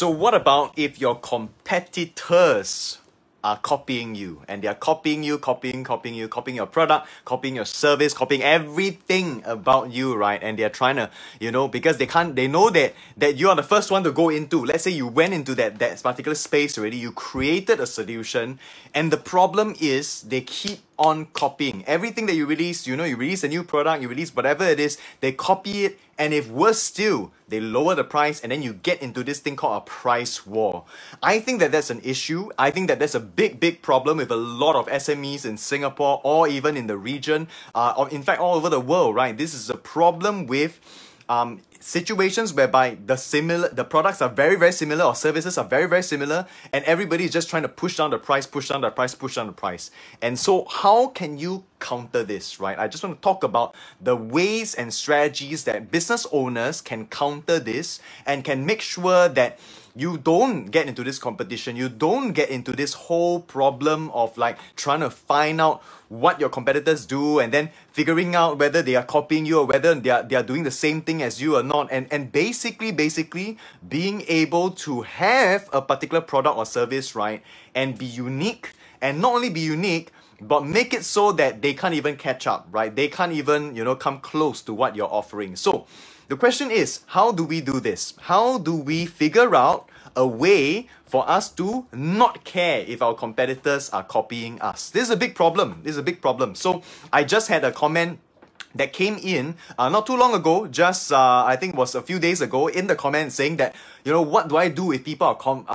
So 0.00 0.08
what 0.08 0.32
about 0.32 0.78
if 0.78 0.98
your 0.98 1.14
competitors 1.16 2.96
are 3.44 3.58
copying 3.58 4.14
you 4.14 4.40
and 4.48 4.62
they're 4.62 4.74
copying 4.74 5.22
you, 5.22 5.36
copying, 5.36 5.84
copying 5.84 6.14
you, 6.14 6.26
copying 6.26 6.56
your 6.56 6.64
product, 6.64 7.06
copying 7.26 7.56
your 7.56 7.66
service, 7.66 8.14
copying 8.14 8.42
everything 8.42 9.42
about 9.44 9.90
you, 9.92 10.16
right? 10.16 10.42
And 10.42 10.58
they're 10.58 10.70
trying 10.70 10.96
to, 10.96 11.10
you 11.38 11.52
know, 11.52 11.68
because 11.68 11.98
they 11.98 12.06
can't, 12.06 12.34
they 12.34 12.48
know 12.48 12.70
that, 12.70 12.94
that 13.18 13.36
you 13.36 13.50
are 13.50 13.56
the 13.56 13.62
first 13.62 13.90
one 13.90 14.02
to 14.04 14.10
go 14.10 14.30
into. 14.30 14.64
Let's 14.64 14.84
say 14.84 14.90
you 14.90 15.06
went 15.06 15.34
into 15.34 15.54
that, 15.56 15.78
that 15.80 16.02
particular 16.02 16.34
space 16.34 16.78
already, 16.78 16.96
you 16.96 17.12
created 17.12 17.78
a 17.78 17.86
solution, 17.86 18.58
and 18.94 19.10
the 19.10 19.18
problem 19.18 19.74
is 19.80 20.22
they 20.22 20.40
keep 20.40 20.80
on 20.98 21.26
copying. 21.32 21.82
Everything 21.86 22.26
that 22.26 22.34
you 22.34 22.46
release, 22.46 22.86
you 22.86 22.96
know, 22.96 23.04
you 23.04 23.16
release 23.16 23.42
a 23.42 23.48
new 23.48 23.64
product, 23.64 24.02
you 24.02 24.08
release 24.08 24.34
whatever 24.36 24.64
it 24.64 24.78
is, 24.78 24.98
they 25.20 25.32
copy 25.32 25.86
it, 25.86 25.98
and 26.20 26.34
if 26.34 26.50
worse 26.50 26.78
still, 26.78 27.32
they 27.48 27.60
lower 27.60 27.94
the 27.94 28.04
price, 28.04 28.42
and 28.42 28.52
then 28.52 28.62
you 28.62 28.74
get 28.74 29.00
into 29.00 29.24
this 29.24 29.40
thing 29.40 29.56
called 29.56 29.78
a 29.78 29.84
price 29.86 30.46
war. 30.46 30.84
I 31.22 31.40
think 31.40 31.60
that 31.60 31.72
that's 31.72 31.88
an 31.88 32.02
issue. 32.04 32.50
I 32.58 32.70
think 32.70 32.88
that 32.88 32.98
that's 32.98 33.14
a 33.14 33.20
big, 33.20 33.58
big 33.58 33.80
problem 33.80 34.18
with 34.18 34.30
a 34.30 34.36
lot 34.36 34.76
of 34.76 34.86
SMEs 34.88 35.46
in 35.46 35.56
Singapore 35.56 36.20
or 36.22 36.46
even 36.46 36.76
in 36.76 36.88
the 36.88 36.98
region, 36.98 37.48
uh, 37.74 37.94
or 37.96 38.10
in 38.10 38.22
fact 38.22 38.38
all 38.38 38.54
over 38.54 38.68
the 38.68 38.78
world, 38.78 39.14
right? 39.14 39.36
This 39.36 39.54
is 39.54 39.70
a 39.70 39.78
problem 39.78 40.46
with 40.46 40.78
um, 41.30 41.60
situations 41.78 42.52
whereby 42.52 42.98
the 43.06 43.16
similar 43.16 43.68
the 43.68 43.84
products 43.84 44.20
are 44.20 44.28
very 44.28 44.56
very 44.56 44.72
similar 44.72 45.04
or 45.04 45.14
services 45.14 45.56
are 45.56 45.64
very 45.64 45.86
very 45.86 46.02
similar 46.02 46.44
and 46.74 46.84
everybody 46.84 47.24
is 47.24 47.30
just 47.30 47.48
trying 47.48 47.62
to 47.62 47.68
push 47.68 47.96
down 47.96 48.10
the 48.10 48.18
price 48.18 48.46
push 48.46 48.68
down 48.68 48.82
the 48.82 48.90
price 48.90 49.14
push 49.14 49.36
down 49.36 49.46
the 49.46 49.52
price. 49.52 49.90
And 50.20 50.38
so 50.38 50.66
how 50.68 51.06
can 51.06 51.38
you 51.38 51.64
counter 51.78 52.24
this 52.24 52.58
right? 52.58 52.78
I 52.78 52.88
just 52.88 53.02
want 53.04 53.16
to 53.16 53.22
talk 53.22 53.44
about 53.44 53.76
the 54.00 54.16
ways 54.16 54.74
and 54.74 54.92
strategies 54.92 55.64
that 55.64 55.90
business 55.90 56.26
owners 56.32 56.82
can 56.82 57.06
counter 57.06 57.60
this 57.60 58.00
and 58.26 58.44
can 58.44 58.66
make 58.66 58.82
sure 58.82 59.28
that 59.28 59.58
you 59.96 60.18
don't 60.18 60.66
get 60.66 60.86
into 60.88 61.04
this 61.04 61.18
competition 61.18 61.76
you 61.76 61.88
don't 61.88 62.32
get 62.32 62.50
into 62.50 62.72
this 62.72 62.94
whole 62.94 63.40
problem 63.40 64.10
of 64.10 64.36
like 64.38 64.58
trying 64.76 65.00
to 65.00 65.10
find 65.10 65.60
out 65.60 65.82
what 66.10 66.40
your 66.40 66.48
competitors 66.48 67.06
do 67.06 67.38
and 67.38 67.52
then 67.52 67.70
figuring 67.92 68.34
out 68.34 68.58
whether 68.58 68.82
they 68.82 68.96
are 68.96 69.04
copying 69.04 69.46
you 69.46 69.60
or 69.60 69.64
whether 69.64 69.94
they 69.94 70.10
are, 70.10 70.22
they 70.24 70.34
are 70.34 70.42
doing 70.42 70.64
the 70.64 70.70
same 70.70 71.00
thing 71.00 71.22
as 71.22 71.40
you 71.40 71.56
or 71.56 71.62
not. 71.62 71.88
And 71.90 72.06
and 72.10 72.32
basically 72.32 72.90
basically 72.90 73.56
being 73.88 74.24
able 74.28 74.72
to 74.86 75.02
have 75.02 75.68
a 75.72 75.80
particular 75.80 76.20
product 76.20 76.56
or 76.56 76.66
service 76.66 77.14
right 77.14 77.42
and 77.74 77.96
be 77.96 78.06
unique 78.06 78.72
and 79.00 79.20
not 79.20 79.34
only 79.34 79.50
be 79.50 79.60
unique 79.60 80.10
but 80.42 80.66
make 80.66 80.94
it 80.94 81.04
so 81.04 81.32
that 81.32 81.62
they 81.62 81.72
can't 81.74 81.94
even 81.94 82.16
catch 82.16 82.46
up 82.46 82.66
right? 82.72 82.94
They 82.94 83.06
can't 83.06 83.32
even 83.32 83.76
you 83.76 83.84
know 83.84 83.94
come 83.94 84.18
close 84.18 84.62
to 84.62 84.74
what 84.74 84.96
you're 84.96 85.12
offering. 85.12 85.54
So 85.54 85.79
the 86.30 86.36
question 86.36 86.70
is, 86.70 87.00
how 87.08 87.32
do 87.32 87.42
we 87.42 87.60
do 87.60 87.80
this? 87.80 88.14
How 88.20 88.58
do 88.58 88.76
we 88.76 89.04
figure 89.04 89.52
out 89.56 89.90
a 90.14 90.24
way 90.24 90.86
for 91.04 91.28
us 91.28 91.50
to 91.50 91.86
not 91.92 92.44
care 92.44 92.84
if 92.86 93.02
our 93.02 93.14
competitors 93.14 93.90
are 93.90 94.04
copying 94.04 94.60
us? 94.60 94.90
This 94.90 95.02
is 95.02 95.10
a 95.10 95.16
big 95.16 95.34
problem. 95.34 95.80
This 95.82 95.92
is 95.92 95.98
a 95.98 96.04
big 96.04 96.22
problem. 96.22 96.54
So 96.54 96.82
I 97.12 97.24
just 97.24 97.48
had 97.48 97.64
a 97.64 97.72
comment 97.72 98.20
that 98.74 98.92
came 98.92 99.16
in 99.16 99.56
uh, 99.78 99.88
not 99.88 100.06
too 100.06 100.16
long 100.16 100.34
ago, 100.34 100.66
just 100.66 101.12
uh, 101.12 101.44
I 101.44 101.56
think 101.56 101.76
was 101.76 101.94
a 101.94 102.02
few 102.02 102.18
days 102.18 102.40
ago, 102.40 102.68
in 102.68 102.86
the 102.86 102.94
comments 102.94 103.34
saying 103.34 103.56
that 103.56 103.74
you 104.04 104.12
know 104.12 104.22
what 104.22 104.48
do 104.48 104.56
I 104.56 104.68
do 104.68 104.92
if 104.92 105.04
people 105.04 105.26
are 105.26 105.34
com- 105.34 105.66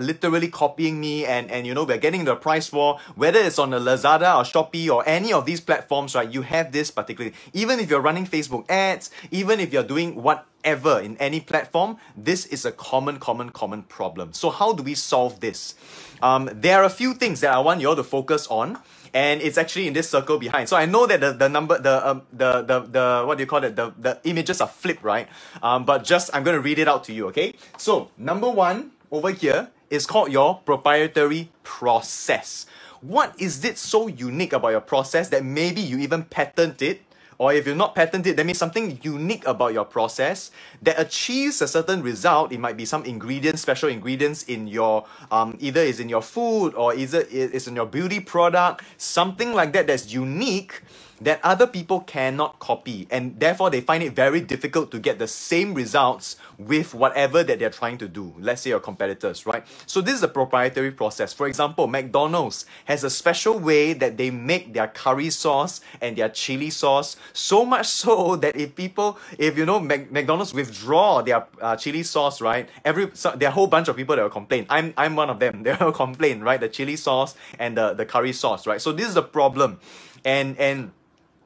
literally 0.00 0.48
copying 0.48 1.00
me 1.00 1.24
and 1.24 1.50
and 1.50 1.66
you 1.66 1.74
know 1.74 1.84
we're 1.84 1.98
getting 1.98 2.24
the 2.24 2.36
price 2.36 2.72
war 2.72 2.98
whether 3.14 3.38
it's 3.38 3.58
on 3.58 3.70
the 3.70 3.78
Lazada 3.78 4.36
or 4.36 4.44
Shopee 4.44 4.90
or 4.90 5.02
any 5.06 5.32
of 5.32 5.46
these 5.46 5.60
platforms, 5.60 6.14
right? 6.14 6.30
You 6.30 6.42
have 6.42 6.72
this 6.72 6.90
particularly 6.90 7.34
even 7.52 7.78
if 7.78 7.88
you're 7.88 8.00
running 8.00 8.26
Facebook 8.26 8.68
ads, 8.68 9.10
even 9.30 9.60
if 9.60 9.72
you're 9.72 9.82
doing 9.82 10.22
whatever 10.22 11.00
in 11.00 11.16
any 11.18 11.40
platform, 11.40 11.96
this 12.16 12.46
is 12.46 12.64
a 12.64 12.72
common, 12.72 13.18
common, 13.18 13.50
common 13.50 13.82
problem. 13.84 14.32
So 14.32 14.50
how 14.50 14.72
do 14.72 14.82
we 14.82 14.94
solve 14.94 15.40
this? 15.40 15.74
Um, 16.22 16.50
there 16.52 16.82
are 16.82 16.84
a 16.84 16.90
few 16.90 17.14
things 17.14 17.40
that 17.40 17.52
I 17.52 17.60
want 17.60 17.80
you 17.80 17.88
all 17.88 17.96
to 17.96 18.04
focus 18.04 18.46
on 18.48 18.78
and 19.12 19.40
it's 19.42 19.58
actually 19.58 19.86
in 19.86 19.92
this 19.92 20.08
circle 20.08 20.38
behind. 20.38 20.68
So 20.68 20.76
I 20.76 20.86
know 20.86 21.06
that 21.06 21.20
the, 21.20 21.32
the 21.32 21.48
number, 21.48 21.78
the, 21.78 22.08
um, 22.08 22.22
the, 22.32 22.62
the, 22.62 22.80
the, 22.80 23.24
what 23.26 23.38
do 23.38 23.42
you 23.42 23.46
call 23.46 23.64
it? 23.64 23.76
The, 23.76 23.92
the 23.98 24.18
images 24.24 24.60
are 24.60 24.68
flipped, 24.68 25.02
right? 25.02 25.28
Um, 25.62 25.84
but 25.84 26.04
just, 26.04 26.30
I'm 26.34 26.44
going 26.44 26.56
to 26.56 26.60
read 26.60 26.78
it 26.78 26.88
out 26.88 27.04
to 27.04 27.12
you, 27.12 27.26
okay? 27.28 27.54
So 27.78 28.10
number 28.16 28.48
one 28.48 28.92
over 29.10 29.30
here 29.30 29.70
is 29.90 30.06
called 30.06 30.30
your 30.30 30.60
proprietary 30.64 31.50
process. 31.62 32.66
What 33.00 33.34
is 33.38 33.64
it 33.64 33.78
so 33.78 34.08
unique 34.08 34.52
about 34.52 34.68
your 34.70 34.80
process 34.80 35.28
that 35.30 35.44
maybe 35.44 35.80
you 35.80 35.98
even 35.98 36.24
patent 36.24 36.82
it 36.82 37.02
or 37.40 37.54
if 37.54 37.64
you're 37.64 37.74
not 37.74 37.94
patented, 37.94 38.36
that 38.36 38.44
means 38.44 38.58
something 38.58 39.00
unique 39.00 39.46
about 39.46 39.72
your 39.72 39.86
process 39.86 40.50
that 40.82 41.00
achieves 41.00 41.62
a 41.62 41.66
certain 41.66 42.02
result. 42.02 42.52
It 42.52 42.60
might 42.60 42.76
be 42.76 42.84
some 42.84 43.02
ingredients, 43.06 43.62
special 43.62 43.88
ingredients 43.88 44.42
in 44.42 44.68
your 44.68 45.06
um, 45.30 45.56
either 45.58 45.80
is 45.80 46.00
in 46.00 46.10
your 46.10 46.20
food 46.20 46.74
or 46.74 46.94
either 46.94 47.22
is 47.22 47.66
in 47.66 47.74
your 47.74 47.86
beauty 47.86 48.20
product, 48.20 48.84
something 48.98 49.54
like 49.54 49.72
that 49.72 49.86
that's 49.86 50.12
unique 50.12 50.82
that 51.20 51.40
other 51.42 51.66
people 51.66 52.00
cannot 52.00 52.58
copy 52.58 53.06
and 53.10 53.38
therefore 53.38 53.70
they 53.70 53.80
find 53.80 54.02
it 54.02 54.12
very 54.14 54.40
difficult 54.40 54.90
to 54.90 54.98
get 54.98 55.18
the 55.18 55.28
same 55.28 55.74
results 55.74 56.36
with 56.58 56.94
whatever 56.94 57.42
that 57.42 57.58
they're 57.58 57.70
trying 57.70 57.98
to 57.98 58.08
do. 58.08 58.34
Let's 58.38 58.62
say 58.62 58.70
your 58.70 58.80
competitors 58.80 59.46
right? 59.46 59.64
So 59.86 60.00
this 60.00 60.14
is 60.14 60.22
a 60.22 60.28
proprietary 60.28 60.90
process. 60.90 61.32
For 61.32 61.46
example 61.46 61.86
mcdonald's 61.86 62.66
has 62.86 63.04
a 63.04 63.10
special 63.10 63.58
way 63.58 63.92
that 63.92 64.16
they 64.16 64.30
make 64.30 64.72
their 64.72 64.88
curry 64.88 65.30
sauce 65.30 65.80
and 66.00 66.16
their 66.16 66.28
chili 66.28 66.70
sauce 66.70 67.16
so 67.32 67.64
much 67.64 67.86
so 68.00 68.36
that 68.36 68.56
if 68.56 68.74
people 68.74 69.18
if 69.38 69.56
you 69.58 69.66
know 69.66 69.80
Mac- 69.80 70.10
mcdonald's 70.10 70.54
withdraw 70.54 71.22
their 71.22 71.46
uh, 71.60 71.76
chili 71.76 72.02
sauce 72.02 72.40
right 72.40 72.68
every 72.84 73.10
so, 73.14 73.32
there 73.36 73.48
are 73.48 73.52
a 73.52 73.54
whole 73.54 73.66
bunch 73.66 73.88
of 73.88 73.96
people 73.96 74.16
that 74.16 74.22
will 74.22 74.30
complain. 74.30 74.66
I'm 74.68 74.94
i'm 74.96 75.16
one 75.16 75.30
of 75.30 75.38
them. 75.38 75.62
They 75.70 75.76
will 75.80 75.92
complain 75.92 76.40
right? 76.40 76.60
The 76.60 76.68
chili 76.68 76.96
sauce 76.96 77.34
and 77.58 77.76
the, 77.76 77.92
the 77.94 78.06
curry 78.06 78.32
sauce 78.32 78.66
right? 78.66 78.80
So 78.80 78.92
this 78.92 79.08
is 79.08 79.14
the 79.14 79.22
problem. 79.22 79.80
And 80.24 80.58
and 80.58 80.92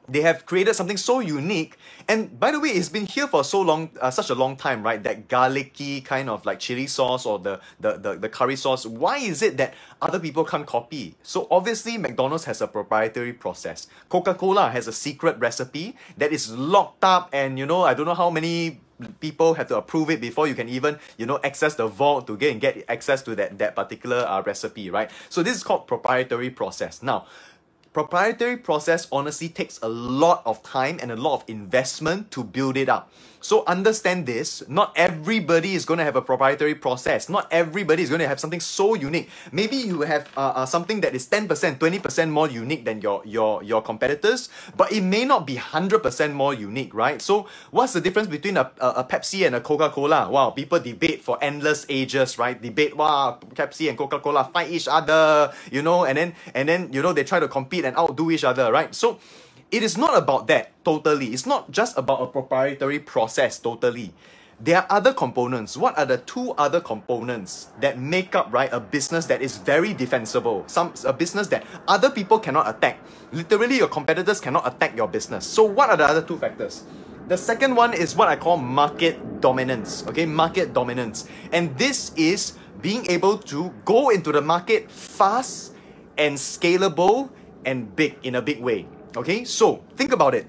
they 0.07 0.21
have 0.21 0.45
created 0.45 0.75
something 0.75 0.97
so 0.97 1.19
unique. 1.19 1.77
And 2.07 2.39
by 2.39 2.51
the 2.51 2.59
way 2.59 2.69
it's 2.69 2.89
been 2.89 3.05
here 3.05 3.27
for 3.27 3.43
so 3.43 3.61
long 3.61 3.89
uh, 4.01 4.11
such 4.11 4.29
a 4.29 4.35
long 4.35 4.55
time 4.55 4.83
right? 4.83 5.01
That 5.01 5.27
garlicky 5.27 6.01
kind 6.01 6.29
of 6.29 6.45
like 6.45 6.59
chili 6.59 6.87
sauce 6.87 7.25
or 7.25 7.39
the, 7.39 7.59
the, 7.79 7.93
the, 7.97 8.15
the 8.15 8.29
curry 8.29 8.55
sauce. 8.55 8.85
Why 8.85 9.17
is 9.17 9.41
it 9.41 9.57
that 9.57 9.73
other 10.01 10.19
people 10.19 10.43
can't 10.43 10.65
copy? 10.65 11.15
So 11.23 11.47
obviously 11.49 11.97
mcdonald's 11.97 12.45
has 12.45 12.61
a 12.61 12.67
proprietary 12.67 13.33
process. 13.33 13.87
Coca-cola 14.09 14.69
has 14.69 14.87
a 14.87 14.93
secret 14.93 15.37
recipe 15.39 15.95
that 16.17 16.31
is 16.31 16.51
locked 16.55 17.03
up 17.03 17.29
and 17.33 17.57
you 17.57 17.65
know 17.65 17.83
i 17.83 17.93
don't 17.93 18.05
know 18.05 18.13
how 18.13 18.29
many 18.29 18.79
people 19.19 19.53
have 19.55 19.67
to 19.67 19.77
approve 19.77 20.09
it 20.09 20.21
before 20.21 20.47
you 20.47 20.55
can 20.55 20.69
even 20.69 20.97
you 21.17 21.25
know 21.25 21.39
access 21.43 21.75
the 21.75 21.87
vault 21.87 22.27
to 22.27 22.37
get 22.37 22.51
and 22.51 22.61
get 22.61 22.83
access 22.87 23.21
to 23.21 23.35
that 23.35 23.57
that 23.57 23.75
particular 23.75 24.17
uh, 24.17 24.41
recipe 24.43 24.89
right? 24.89 25.09
So 25.29 25.43
this 25.43 25.55
is 25.55 25.63
called 25.63 25.87
proprietary 25.87 26.49
process. 26.49 27.03
Now 27.03 27.25
proprietary 27.95 28.57
process 28.57 29.07
honestly 29.09 29.47
takes 29.47 29.79
a 29.81 29.87
lot 29.87 30.43
of 30.45 30.61
time 30.63 30.99
and 31.01 31.13
a 31.13 31.15
lot 31.15 31.35
of 31.35 31.43
investment 31.47 32.29
to 32.29 32.43
build 32.43 32.75
it 32.75 32.89
up. 32.89 33.09
So 33.39 33.63
understand 33.67 34.25
this, 34.25 34.63
not 34.67 34.91
everybody 34.97 35.75
is 35.75 35.85
going 35.85 35.99
to 35.99 36.03
have 36.03 36.15
a 36.15 36.21
proprietary 36.21 36.73
process. 36.73 37.29
Not 37.29 37.47
everybody 37.51 38.01
is 38.01 38.09
going 38.09 38.21
to 38.21 38.27
have 38.27 38.39
something 38.39 38.59
so 38.59 38.95
unique. 38.95 39.29
Maybe 39.51 39.77
you 39.77 40.01
have 40.01 40.27
uh, 40.35 40.65
uh, 40.65 40.65
something 40.65 40.99
that 41.01 41.13
is 41.13 41.27
10%, 41.27 41.77
20% 41.77 42.29
more 42.31 42.49
unique 42.49 42.85
than 42.85 43.01
your, 43.01 43.21
your, 43.23 43.61
your 43.61 43.83
competitors, 43.83 44.49
but 44.75 44.91
it 44.91 45.01
may 45.01 45.25
not 45.25 45.45
be 45.45 45.57
100% 45.57 46.33
more 46.33 46.55
unique, 46.55 46.91
right? 46.95 47.21
So 47.21 47.47
what's 47.69 47.93
the 47.93 48.01
difference 48.01 48.27
between 48.27 48.57
a, 48.57 48.71
a, 48.81 48.87
a 48.89 49.03
Pepsi 49.03 49.45
and 49.45 49.55
a 49.55 49.61
Coca-Cola? 49.61 50.27
Wow, 50.29 50.49
people 50.49 50.79
debate 50.79 51.21
for 51.21 51.37
endless 51.39 51.85
ages, 51.87 52.39
right? 52.39 52.59
Debate, 52.59 52.97
wow, 52.97 53.37
Pepsi 53.53 53.89
and 53.89 53.97
Coca-Cola 53.97 54.49
fight 54.51 54.71
each 54.71 54.87
other, 54.87 55.53
you 55.71 55.83
know, 55.83 56.05
and 56.05 56.17
then, 56.17 56.33
and 56.55 56.67
then, 56.67 56.91
you 56.91 57.03
know, 57.03 57.13
they 57.13 57.23
try 57.23 57.39
to 57.39 57.47
compete 57.47 57.84
and 57.85 57.95
outdo 57.97 58.31
each 58.31 58.43
other, 58.43 58.71
right? 58.71 58.93
So 58.93 59.19
it 59.71 59.83
is 59.83 59.97
not 59.97 60.17
about 60.17 60.47
that 60.47 60.71
totally. 60.83 61.27
It's 61.27 61.45
not 61.45 61.71
just 61.71 61.97
about 61.97 62.21
a 62.21 62.27
proprietary 62.27 62.99
process 62.99 63.59
totally. 63.59 64.13
There 64.59 64.77
are 64.77 64.87
other 64.89 65.13
components. 65.13 65.75
What 65.75 65.97
are 65.99 66.05
the 66.05 66.17
two 66.19 66.51
other 66.55 66.79
components 66.79 67.67
that 67.81 67.99
make 67.99 68.35
up 68.35 68.53
right 68.53 68.71
a 68.71 68.79
business 68.79 69.25
that 69.25 69.41
is 69.41 69.57
very 69.57 69.93
defensible? 69.93 70.63
Some 70.67 70.93
a 71.03 71.11
business 71.11 71.47
that 71.47 71.65
other 71.89 72.09
people 72.09 72.39
cannot 72.39 72.69
attack. 72.69 72.99
Literally, 73.33 73.75
your 73.77 73.89
competitors 73.89 74.39
cannot 74.39 74.65
attack 74.65 74.95
your 74.95 75.09
business. 75.09 75.45
So, 75.45 75.65
what 75.65 75.89
are 75.89 75.97
the 75.97 76.05
other 76.05 76.21
two 76.21 76.37
factors? 76.37 76.85
The 77.27 77.35
second 77.35 77.75
one 77.75 77.93
is 77.93 78.15
what 78.15 78.29
I 78.29 78.37
call 78.37 78.55
market 78.55 79.41
dominance. 79.41 80.07
Okay, 80.07 80.25
market 80.25 80.71
dominance, 80.71 81.27
and 81.51 81.75
this 81.77 82.13
is 82.15 82.55
being 82.81 83.05
able 83.11 83.37
to 83.51 83.73
go 83.83 84.07
into 84.09 84.31
the 84.31 84.41
market 84.41 84.89
fast 84.89 85.73
and 86.17 86.37
scalable 86.37 87.29
and 87.65 87.95
big 87.95 88.17
in 88.23 88.35
a 88.35 88.41
big 88.41 88.61
way. 88.61 88.87
Okay, 89.17 89.43
so 89.43 89.83
think 89.95 90.11
about 90.11 90.35
it. 90.35 90.47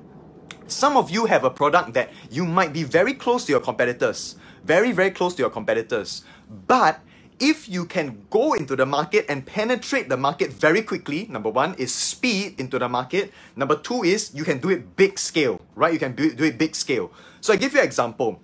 Some 0.67 0.97
of 0.97 1.11
you 1.11 1.27
have 1.27 1.45
a 1.45 1.51
product 1.51 1.95
that 1.95 2.11
you 2.31 2.45
might 2.45 2.73
be 2.73 2.83
very 2.83 3.15
close 3.15 3.45
to 3.47 3.53
your 3.53 3.61
competitors, 3.61 4.37
very, 4.65 4.91
very 4.93 5.11
close 5.11 5.35
to 5.37 5.43
your 5.43 5.51
competitors. 5.51 6.25
But 6.67 7.01
if 7.39 7.69
you 7.69 7.85
can 7.85 8.27
go 8.31 8.55
into 8.55 8.75
the 8.75 8.87
market 8.87 9.27
and 9.29 9.47
penetrate 9.47 10.09
the 10.09 10.17
market 10.17 10.53
very 10.53 10.83
quickly, 10.83 11.27
number 11.31 11.51
one 11.51 11.75
is 11.75 11.95
speed 11.95 12.59
into 12.59 12.79
the 12.79 12.89
market. 12.89 13.33
Number 13.55 13.77
two 13.77 14.03
is 14.03 14.35
you 14.35 14.43
can 14.43 14.59
do 14.59 14.71
it 14.71 14.97
big 14.97 15.19
scale, 15.19 15.61
right? 15.75 15.93
You 15.93 15.99
can 15.99 16.15
do 16.15 16.25
it, 16.25 16.37
do 16.37 16.45
it 16.45 16.59
big 16.59 16.75
scale. 16.75 17.13
So 17.41 17.53
I 17.53 17.57
give 17.57 17.75
you 17.75 17.81
an 17.81 17.87
example. 17.87 18.41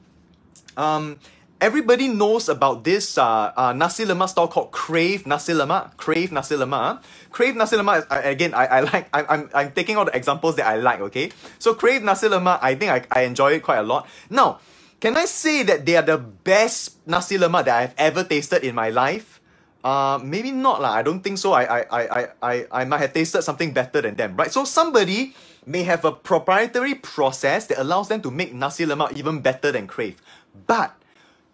Um, 0.77 1.19
everybody 1.63 2.09
knows 2.11 2.51
about 2.51 2.83
this 2.83 3.17
uh, 3.17 3.55
uh, 3.57 3.73
nasi 3.73 4.05
lemak 4.05 4.29
store 4.29 4.49
called 4.49 4.73
Crave 4.75 5.25
Nasi 5.27 5.55
Lemak. 5.55 5.97
Crave 5.97 6.33
Nasi 6.33 6.57
Lemak. 6.57 7.01
Crave 7.31 7.55
Nasi 7.55 7.77
Lemak. 7.77 8.05
I, 8.11 8.35
again, 8.35 8.53
I, 8.53 8.67
I 8.67 8.81
like. 8.81 9.07
I, 9.15 9.23
I'm 9.31 9.49
I'm 9.55 9.71
taking 9.71 9.97
all 9.97 10.05
the 10.05 10.17
examples 10.17 10.57
that 10.57 10.67
I 10.67 10.77
like. 10.77 11.01
Okay, 11.01 11.31
so 11.63 11.73
Crave 11.73 12.03
Nasi 12.03 12.27
Lemak. 12.27 12.59
I 12.61 12.75
think 12.75 12.91
I, 12.91 13.07
I 13.15 13.23
enjoy 13.23 13.55
it 13.55 13.63
quite 13.63 13.79
a 13.79 13.87
lot. 13.87 14.11
Now, 14.29 14.59
can 14.99 15.17
I 15.17 15.25
say 15.25 15.63
that 15.63 15.87
they 15.87 15.97
are 15.97 16.07
the 16.07 16.19
best 16.19 16.99
nasi 17.07 17.39
lemak 17.39 17.67
that 17.67 17.77
I've 17.79 17.95
ever 17.99 18.23
tasted 18.23 18.63
in 18.63 18.75
my 18.75 18.91
life? 18.91 19.41
Uh, 19.83 20.23
maybe 20.23 20.55
not 20.55 20.79
lah. 20.79 20.95
I 20.95 21.03
don't 21.03 21.19
think 21.27 21.39
so. 21.39 21.55
I, 21.55 21.67
I, 21.67 21.83
I, 21.91 22.29
I, 22.39 22.55
I 22.71 22.85
might 22.85 23.03
have 23.03 23.13
tasted 23.13 23.43
something 23.43 23.75
better 23.75 24.01
than 24.01 24.15
them, 24.15 24.39
right? 24.39 24.53
So 24.53 24.63
somebody 24.63 25.35
may 25.67 25.83
have 25.83 26.05
a 26.05 26.13
proprietary 26.13 26.95
process 26.95 27.67
that 27.67 27.83
allows 27.83 28.07
them 28.07 28.23
to 28.23 28.31
make 28.31 28.55
nasi 28.55 28.87
lemak 28.87 29.19
even 29.19 29.43
better 29.43 29.75
than 29.75 29.89
Crave. 29.91 30.23
But 30.71 30.95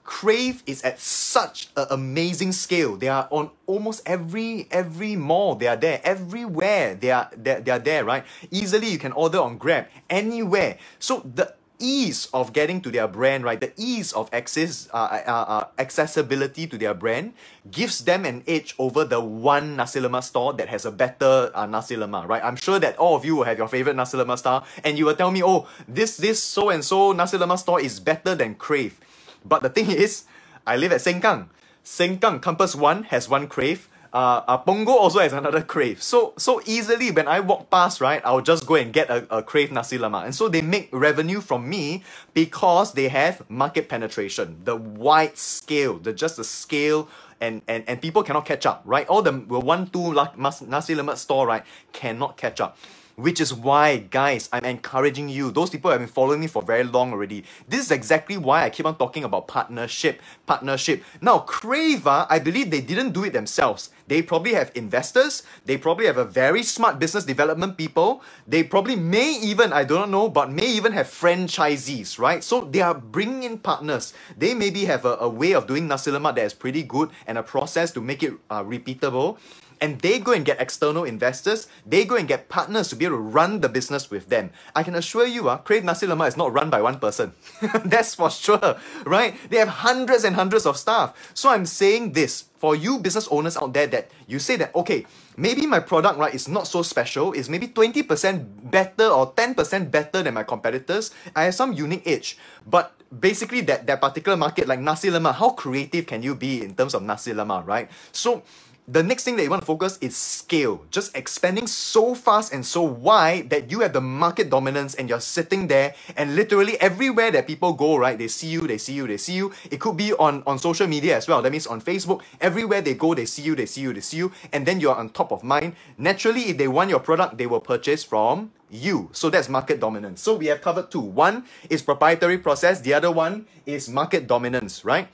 Crave 0.09 0.63
is 0.65 0.81
at 0.89 0.99
such 0.99 1.69
an 1.77 1.87
amazing 1.91 2.53
scale. 2.53 2.97
They 2.97 3.13
are 3.13 3.29
on 3.31 3.51
almost 3.67 4.01
every 4.09 4.65
every 4.71 5.17
mall. 5.21 5.55
They 5.55 5.69
are 5.69 5.77
there 5.77 6.01
everywhere. 6.03 6.97
They 6.97 7.13
are 7.13 7.29
they, 7.37 7.61
they 7.61 7.71
are 7.71 7.79
there, 7.79 8.09
right? 8.09 8.25
Easily 8.51 8.89
you 8.89 8.97
can 8.97 9.13
order 9.13 9.37
on 9.39 9.59
Grab 9.59 9.85
anywhere. 10.09 10.79
So 10.99 11.21
the 11.21 11.53
ease 11.79 12.33
of 12.33 12.55
getting 12.55 12.81
to 12.81 12.91
their 12.91 13.07
brand, 13.07 13.45
right? 13.45 13.61
The 13.61 13.73
ease 13.77 14.15
of 14.15 14.33
access, 14.33 14.89
uh, 14.95 14.97
uh, 14.97 15.31
uh, 15.31 15.65
accessibility 15.79 16.67
to 16.67 16.79
their 16.79 16.95
brand 16.95 17.35
gives 17.71 18.01
them 18.09 18.25
an 18.25 18.43
edge 18.49 18.75
over 18.79 19.05
the 19.05 19.21
one 19.21 19.77
nasi 19.77 20.01
lemak 20.01 20.25
store 20.25 20.55
that 20.55 20.69
has 20.69 20.87
a 20.87 20.91
better 20.91 21.53
uh, 21.55 21.67
nasi 21.67 21.97
lemak, 21.97 22.27
right? 22.27 22.43
I'm 22.43 22.57
sure 22.57 22.81
that 22.81 22.97
all 22.97 23.15
of 23.15 23.27
you 23.27 23.37
will 23.37 23.45
have 23.45 23.59
your 23.59 23.69
favorite 23.69 23.95
nasi 23.95 24.17
lemak 24.17 24.39
store, 24.39 24.65
and 24.83 24.97
you 24.97 25.05
will 25.05 25.15
tell 25.15 25.31
me, 25.31 25.45
oh, 25.45 25.69
this 25.87 26.17
this 26.17 26.43
so 26.43 26.71
and 26.71 26.83
so 26.83 27.13
nasi 27.13 27.37
lemak 27.37 27.59
store 27.59 27.79
is 27.79 28.01
better 28.01 28.35
than 28.35 28.55
Crave. 28.57 28.99
But 29.45 29.63
the 29.63 29.71
thing 29.71 29.91
is, 30.05 30.25
I 30.67 30.77
live 30.77 30.93
at 30.93 31.01
Sengkang. 31.01 31.49
Sengkang 31.85 32.43
Compass 32.43 32.75
One 32.75 33.05
has 33.05 33.29
one 33.29 33.47
Crave 33.49 33.89
uh, 34.13 34.43
uh, 34.49 34.63
also 34.89 35.19
has 35.19 35.33
another 35.33 35.63
crave. 35.63 36.03
So 36.03 36.33
so 36.37 36.61
easily 36.65 37.11
when 37.11 37.29
I 37.29 37.41
walk 37.41 37.71
past, 37.71 38.01
right, 38.01 38.23
I'll 38.25 38.41
just 38.41 38.67
go 38.67 38.75
and 38.75 38.93
get 38.93 39.11
a, 39.11 39.27
a 39.35 39.43
crave 39.43 39.71
nasi 39.71 39.99
lemak. 39.99 40.25
And 40.25 40.35
so 40.35 40.49
they 40.49 40.63
make 40.63 40.89
revenue 40.93 41.41
from 41.41 41.69
me 41.69 42.05
because 42.35 42.93
they 42.93 43.09
have 43.09 43.49
market 43.51 43.89
penetration, 43.89 44.63
the 44.65 44.77
wide 44.77 45.37
scale, 45.37 45.99
the 45.99 46.13
just 46.13 46.37
the 46.37 46.45
scale 46.45 47.09
and, 47.41 47.63
and, 47.69 47.85
and 47.87 48.03
people 48.03 48.23
cannot 48.23 48.47
catch 48.47 48.67
up, 48.67 48.83
right? 48.85 49.07
All 49.07 49.23
the 49.23 49.33
one, 49.33 49.89
two 49.91 50.13
nasi 50.13 50.95
lemak 50.95 51.17
store, 51.19 51.47
right, 51.47 51.63
cannot 51.93 52.37
catch 52.37 52.61
up. 52.61 52.77
Which 53.19 53.41
is 53.41 53.53
why, 53.53 53.97
guys, 53.97 54.49
I'm 54.53 54.65
encouraging 54.65 55.29
you. 55.29 55.51
Those 55.51 55.71
people 55.71 55.91
have 55.91 55.99
been 55.99 56.09
following 56.09 56.39
me 56.39 56.47
for 56.47 56.63
very 56.63 56.85
long 56.85 57.11
already. 57.11 57.43
This 57.67 57.81
is 57.81 57.91
exactly 57.91 58.37
why 58.39 58.63
I 58.63 58.71
keep 58.71 58.87
on 58.87 58.97
talking 58.97 59.25
about 59.25 59.49
partnership. 59.49 60.23
Partnership. 60.47 61.03
Now, 61.21 61.41
Crave, 61.41 62.07
I 62.07 62.39
believe 62.39 62.71
they 62.71 62.81
didn't 62.81 63.11
do 63.11 63.25
it 63.25 63.33
themselves. 63.33 63.91
They 64.07 64.23
probably 64.23 64.55
have 64.55 64.71
investors. 64.77 65.43
They 65.65 65.77
probably 65.77 66.07
have 66.07 66.17
a 66.17 66.25
very 66.25 66.63
smart 66.63 67.01
business 67.01 67.25
development 67.25 67.77
people. 67.77 68.23
They 68.47 68.63
probably 68.63 68.95
may 68.95 69.35
even, 69.43 69.73
I 69.73 69.83
don't 69.83 70.13
know, 70.13 70.29
but 70.29 70.53
may 70.53 70.71
even 70.71 70.93
have 70.93 71.09
franchisees, 71.09 72.21
right? 72.21 72.45
So 72.45 72.67
they 72.71 72.83
are 72.83 72.95
bringing 72.95 73.43
in 73.43 73.59
partners. 73.59 74.15
They 74.37 74.55
maybe 74.55 74.85
have 74.85 75.05
a, 75.05 75.17
a 75.19 75.29
way 75.29 75.55
of 75.55 75.67
doing 75.67 75.89
nasi 75.89 76.13
lemak 76.13 76.37
that 76.37 76.45
is 76.45 76.55
pretty 76.55 76.85
good 76.85 77.11
and 77.27 77.37
a 77.37 77.43
process 77.43 77.91
to 77.95 78.01
make 78.01 78.23
it 78.23 78.35
uh, 78.49 78.63
repeatable 78.63 79.39
and 79.81 80.01
they 80.01 80.19
go 80.19 80.33
and 80.33 80.45
get 80.45 80.61
external 80.61 81.05
investors, 81.05 81.69
they 81.87 82.05
go 82.05 82.17
and 82.17 82.29
get 82.29 82.49
partners 82.49 82.89
to 82.89 82.97
be 82.97 83.05
able 83.05 83.17
to 83.17 83.23
run 83.23 83.61
the 83.61 83.69
business 83.69 84.11
with 84.11 84.29
them. 84.29 84.51
I 84.75 84.83
can 84.83 84.95
assure 84.95 85.27
you, 85.27 85.49
uh, 85.49 85.59
Crave 85.59 85.85
Nasi 85.85 86.07
Lemak 86.07 86.29
is 86.29 86.37
not 86.37 86.53
run 86.53 86.71
by 86.71 86.83
one 86.83 86.99
person. 86.99 87.33
That's 87.85 88.15
for 88.15 88.31
sure, 88.31 88.79
right? 89.05 89.35
They 89.51 89.59
have 89.59 89.69
hundreds 89.69 90.25
and 90.25 90.37
hundreds 90.37 90.67
of 90.67 90.77
staff. 90.77 91.15
So 91.35 91.51
I'm 91.51 91.67
saying 91.67 92.13
this 92.13 92.45
for 92.59 92.75
you 92.75 92.99
business 92.99 93.29
owners 93.31 93.57
out 93.57 93.73
there 93.73 93.87
that 93.87 94.11
you 94.27 94.39
say 94.39 94.57
that, 94.57 94.75
okay, 94.75 95.07
maybe 95.37 95.67
my 95.67 95.79
product, 95.81 96.19
right, 96.19 96.35
is 96.35 96.49
not 96.49 96.67
so 96.67 96.83
special, 96.83 97.33
is 97.33 97.49
maybe 97.49 97.69
20% 97.69 98.71
better 98.71 99.07
or 99.07 99.33
10% 99.33 99.91
better 99.91 100.23
than 100.23 100.35
my 100.35 100.43
competitors. 100.43 101.13
I 101.37 101.45
have 101.45 101.55
some 101.55 101.73
unique 101.73 102.07
edge. 102.07 102.37
But 102.67 102.99
basically 103.09 103.61
that, 103.63 103.87
that 103.87 104.01
particular 104.01 104.37
market, 104.37 104.67
like 104.67 104.81
Nasi 104.81 105.09
Lemak, 105.09 105.35
how 105.35 105.51
creative 105.51 106.07
can 106.07 106.23
you 106.23 106.35
be 106.35 106.63
in 106.63 106.75
terms 106.75 106.95
of 106.95 107.03
Nasi 107.03 107.33
Lemak, 107.33 107.67
right? 107.67 107.89
So 108.13 108.43
the 108.91 109.03
next 109.03 109.25
thing 109.25 109.37
that 109.37 109.43
you 109.43 109.51
want 109.51 109.61
to 109.61 109.67
focus 109.67 109.99
is 110.01 110.17
scale. 110.17 110.81
Just 110.91 111.15
expanding 111.15 111.67
so 111.67 112.15
fast 112.15 112.55
and 112.55 112.65
so 112.65 112.83
wide 112.83 113.51
that 113.51 113.71
you 113.71 113.81
have 113.81 113.93
the 113.93 114.01
market 114.01 114.49
dominance 114.49 114.95
and 114.95 115.11
you're 115.11 115.21
sitting 115.21 115.69
there 115.69 115.95
and 116.17 116.35
literally 116.35 116.81
everywhere 116.81 117.31
that 117.31 117.47
people 117.47 117.75
go, 117.75 117.99
right? 117.99 118.17
They 118.17 118.29
see 118.29 118.49
you, 118.49 118.67
they 118.67 118.79
see 118.79 118.95
you, 118.95 119.07
they 119.07 119.19
see 119.19 119.35
you. 119.35 119.53
It 119.71 119.79
could 119.79 119.99
be 119.99 120.15
on, 120.15 120.43
on 120.47 120.59
social 120.59 120.87
media 120.87 121.19
as 121.19 121.29
well. 121.29 121.43
That 121.43 121.53
means 121.53 121.67
on 121.67 121.83
Facebook, 121.83 122.23
everywhere 122.41 122.81
they 122.81 122.95
go, 122.95 123.13
they 123.13 123.27
see 123.27 123.43
you, 123.43 123.55
they 123.55 123.67
see 123.67 123.83
you, 123.83 123.93
they 123.93 124.01
see 124.01 124.17
you, 124.17 124.33
and 124.55 124.65
then 124.65 124.81
you're 124.81 124.97
on 124.97 125.11
top 125.11 125.33
of 125.33 125.45
mind. 125.45 125.75
Naturally, 125.99 126.49
if 126.49 126.57
they 126.57 126.69
want 126.69 126.89
your 126.89 127.01
product, 127.01 127.37
they 127.37 127.47
will 127.47 127.61
purchase 127.61 128.03
from 128.03 128.53
you. 128.71 129.11
So 129.13 129.29
that's 129.29 129.51
market 129.51 129.81
dominance. 129.81 130.23
So 130.23 130.37
we 130.37 130.47
have 130.47 130.63
covered 130.63 130.91
two. 130.91 131.01
One 131.01 131.45
is 131.69 131.83
proprietary 131.83 132.39
process, 132.39 132.81
the 132.81 132.95
other 132.95 133.11
one 133.11 133.47
is 133.67 133.91
market 133.91 134.27
dominance, 134.27 134.83
right? 134.83 135.09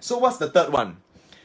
So 0.00 0.16
what's 0.16 0.38
the 0.38 0.48
third 0.48 0.72
one? 0.72 1.03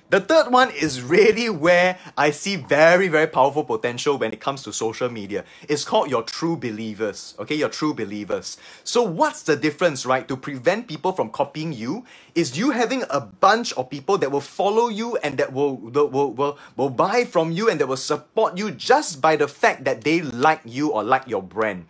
The 0.09 0.19
third 0.19 0.51
one 0.51 0.71
is 0.71 1.03
really 1.03 1.51
where 1.51 1.99
I 2.17 2.31
see 2.31 2.55
very, 2.55 3.09
very 3.09 3.27
powerful 3.27 3.63
potential 3.63 4.17
when 4.17 4.33
it 4.33 4.41
comes 4.41 4.63
to 4.63 4.73
social 4.73 5.07
media. 5.07 5.45
It's 5.67 5.85
called 5.85 6.09
your 6.09 6.23
true 6.23 6.57
believers. 6.57 7.35
Okay, 7.37 7.53
your 7.53 7.69
true 7.69 7.93
believers. 7.93 8.57
So 8.83 9.03
what's 9.03 9.43
the 9.43 9.55
difference, 9.55 10.07
right? 10.07 10.27
To 10.27 10.35
prevent 10.35 10.87
people 10.87 11.11
from 11.11 11.29
copying 11.29 11.73
you 11.73 12.05
is 12.33 12.57
you 12.57 12.71
having 12.71 13.03
a 13.11 13.21
bunch 13.21 13.71
of 13.73 13.91
people 13.91 14.17
that 14.17 14.31
will 14.31 14.41
follow 14.41 14.87
you 14.87 15.15
and 15.17 15.37
that 15.37 15.53
will, 15.53 15.77
will, 15.77 16.09
will, 16.09 16.57
will, 16.75 16.89
buy 16.89 17.23
from 17.23 17.51
you 17.51 17.69
and 17.69 17.79
that 17.79 17.85
will 17.87 17.95
support 17.95 18.57
you 18.57 18.71
just 18.71 19.21
by 19.21 19.35
the 19.35 19.47
fact 19.47 19.83
that 19.83 20.03
they 20.03 20.21
like 20.21 20.61
you 20.65 20.89
or 20.89 21.03
like 21.03 21.27
your 21.27 21.43
brand. 21.43 21.85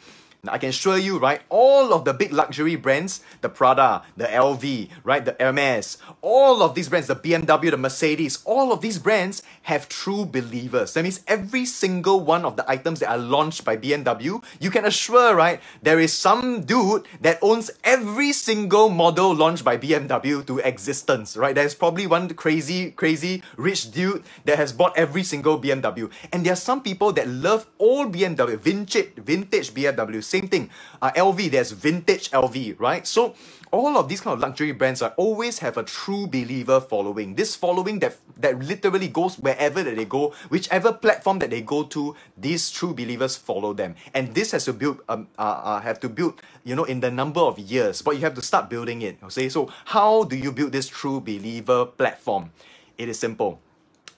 I 0.48 0.58
can 0.58 0.70
assure 0.70 0.98
you, 0.98 1.20
right, 1.20 1.42
all 1.50 1.94
of 1.94 2.06
the 2.06 2.14
big 2.14 2.32
luxury 2.32 2.78
brands, 2.78 3.22
the 3.42 3.50
Prada, 3.50 4.04
the 4.16 4.24
LV, 4.24 4.90
right, 5.04 5.26
the 5.26 5.36
Hermes, 5.38 5.98
all 6.22 6.64
of 6.64 6.76
these 6.76 6.88
brands, 6.88 7.08
the 7.08 7.16
BMW, 7.16 7.72
the 7.72 7.78
Mercedes, 7.78 8.42
all 8.46 8.72
of 8.72 8.80
these 8.80 9.00
brands 9.00 9.44
have 9.70 9.88
true 9.88 10.26
believers. 10.26 10.98
That 10.98 11.04
means 11.04 11.22
every 11.28 11.64
single 11.64 12.26
one 12.26 12.44
of 12.44 12.58
the 12.58 12.66
items 12.66 13.00
that 13.02 13.10
are 13.14 13.22
launched 13.22 13.64
by 13.64 13.78
BMW, 13.78 14.42
you 14.60 14.72
can 14.74 14.84
assure, 14.84 15.36
right, 15.36 15.62
there 15.84 16.00
is 16.00 16.12
some 16.12 16.66
dude 16.66 17.06
that 17.22 17.38
owns 17.44 17.70
every 17.84 18.34
single 18.34 18.90
model 18.90 19.30
launched 19.36 19.64
by 19.64 19.78
BMW 19.78 20.42
to 20.48 20.58
existence, 20.58 21.38
right? 21.38 21.54
There's 21.54 21.76
probably 21.76 22.08
one 22.08 22.34
crazy, 22.34 22.90
crazy 22.92 23.44
rich 23.58 23.92
dude 23.92 24.24
that 24.46 24.58
has 24.58 24.74
bought 24.74 24.98
every 24.98 25.22
single 25.22 25.62
BMW. 25.62 26.10
And 26.34 26.44
there 26.44 26.54
are 26.54 26.64
some 26.70 26.82
people 26.82 27.14
that 27.14 27.28
love 27.30 27.70
all 27.78 28.10
BMW, 28.10 28.58
vintage, 28.58 29.14
vintage 29.22 29.70
BMW 29.72 30.24
same 30.24 30.48
thing. 30.48 30.70
Uh, 31.02 31.12
LV, 31.12 31.52
there's 31.52 31.72
vintage 31.72 32.32
LV, 32.32 32.80
right? 32.80 33.06
So 33.06 33.36
all 33.72 33.98
of 33.98 34.10
these 34.10 34.22
kind 34.22 34.34
of 34.34 34.40
luxury 34.40 34.72
brands 34.72 35.02
are 35.02 35.14
always 35.18 35.60
have 35.60 35.78
a 35.78 35.84
true 35.84 36.28
believer 36.28 36.82
following. 36.82 37.36
This 37.36 37.56
following 37.56 38.00
that 38.00 38.18
that 38.38 38.60
literally 38.60 39.08
goes 39.08 39.38
wherever 39.38 39.84
that 39.84 39.96
they 39.96 40.06
go, 40.06 40.34
whichever 40.50 40.94
platform 40.94 41.40
that 41.40 41.50
they 41.50 41.62
go 41.62 41.84
to, 41.84 42.16
these 42.38 42.72
true 42.72 42.94
believers 42.94 43.36
follow 43.36 43.74
them. 43.74 43.96
And 44.14 44.34
this 44.34 44.52
has 44.52 44.66
to 44.66 44.74
build 44.74 45.02
um 45.10 45.28
uh, 45.38 45.78
uh 45.78 45.80
have 45.82 46.00
to 46.02 46.10
build 46.10 46.42
you 46.64 46.76
know 46.76 46.86
in 46.86 47.00
the 47.00 47.12
number 47.12 47.42
of 47.42 47.60
years, 47.60 48.02
but 48.02 48.16
you 48.16 48.22
have 48.22 48.36
to 48.36 48.42
start 48.42 48.70
building 48.70 49.02
it. 49.02 49.18
Okay, 49.24 49.50
so 49.50 49.70
how 49.86 50.24
do 50.24 50.36
you 50.36 50.52
build 50.52 50.72
this 50.72 50.88
true 50.88 51.22
believer 51.22 51.86
platform? 51.86 52.52
It 52.98 53.08
is 53.08 53.20
simple 53.20 53.62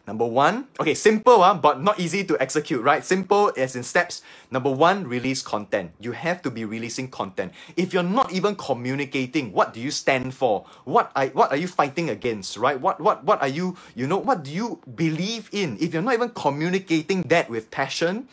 Number 0.08 0.26
one, 0.26 0.68
okay, 0.80 0.94
simple, 0.96 1.44
uh, 1.44 1.54
but 1.54 1.82
not 1.82 2.00
easy 2.00 2.24
to 2.26 2.38
execute, 2.42 2.82
right? 2.82 3.06
Simple 3.06 3.54
as 3.56 3.76
in 3.76 3.84
steps. 3.84 4.22
Number 4.50 4.72
one, 4.72 5.06
release 5.08 5.42
content. 5.42 5.92
You 6.00 6.12
have 6.14 6.42
to 6.42 6.50
be 6.50 6.66
releasing 6.66 7.08
content. 7.10 7.54
If 7.78 7.94
you're 7.94 8.04
not 8.04 8.32
even 8.34 8.56
communicating, 8.56 9.54
what 9.54 9.74
do 9.74 9.80
you 9.80 9.92
stand 9.92 10.34
for? 10.34 10.66
What 10.86 11.12
are, 11.16 11.28
what 11.28 11.52
are 11.52 11.58
you 11.58 11.68
fighting 11.68 12.10
against, 12.10 12.58
right? 12.58 12.80
What, 12.80 13.00
what, 13.00 13.24
what 13.24 13.42
are 13.42 13.48
you, 13.48 13.78
you 13.96 14.08
know, 14.08 14.18
what 14.18 14.44
do 14.44 14.52
you 14.52 14.82
believe 14.96 15.50
in? 15.52 15.78
If 15.80 15.94
you're 15.94 16.02
not 16.02 16.16
even 16.16 16.30
communicating 16.30 17.22
that 17.24 17.50
with 17.50 17.70
passion, 17.70 18.28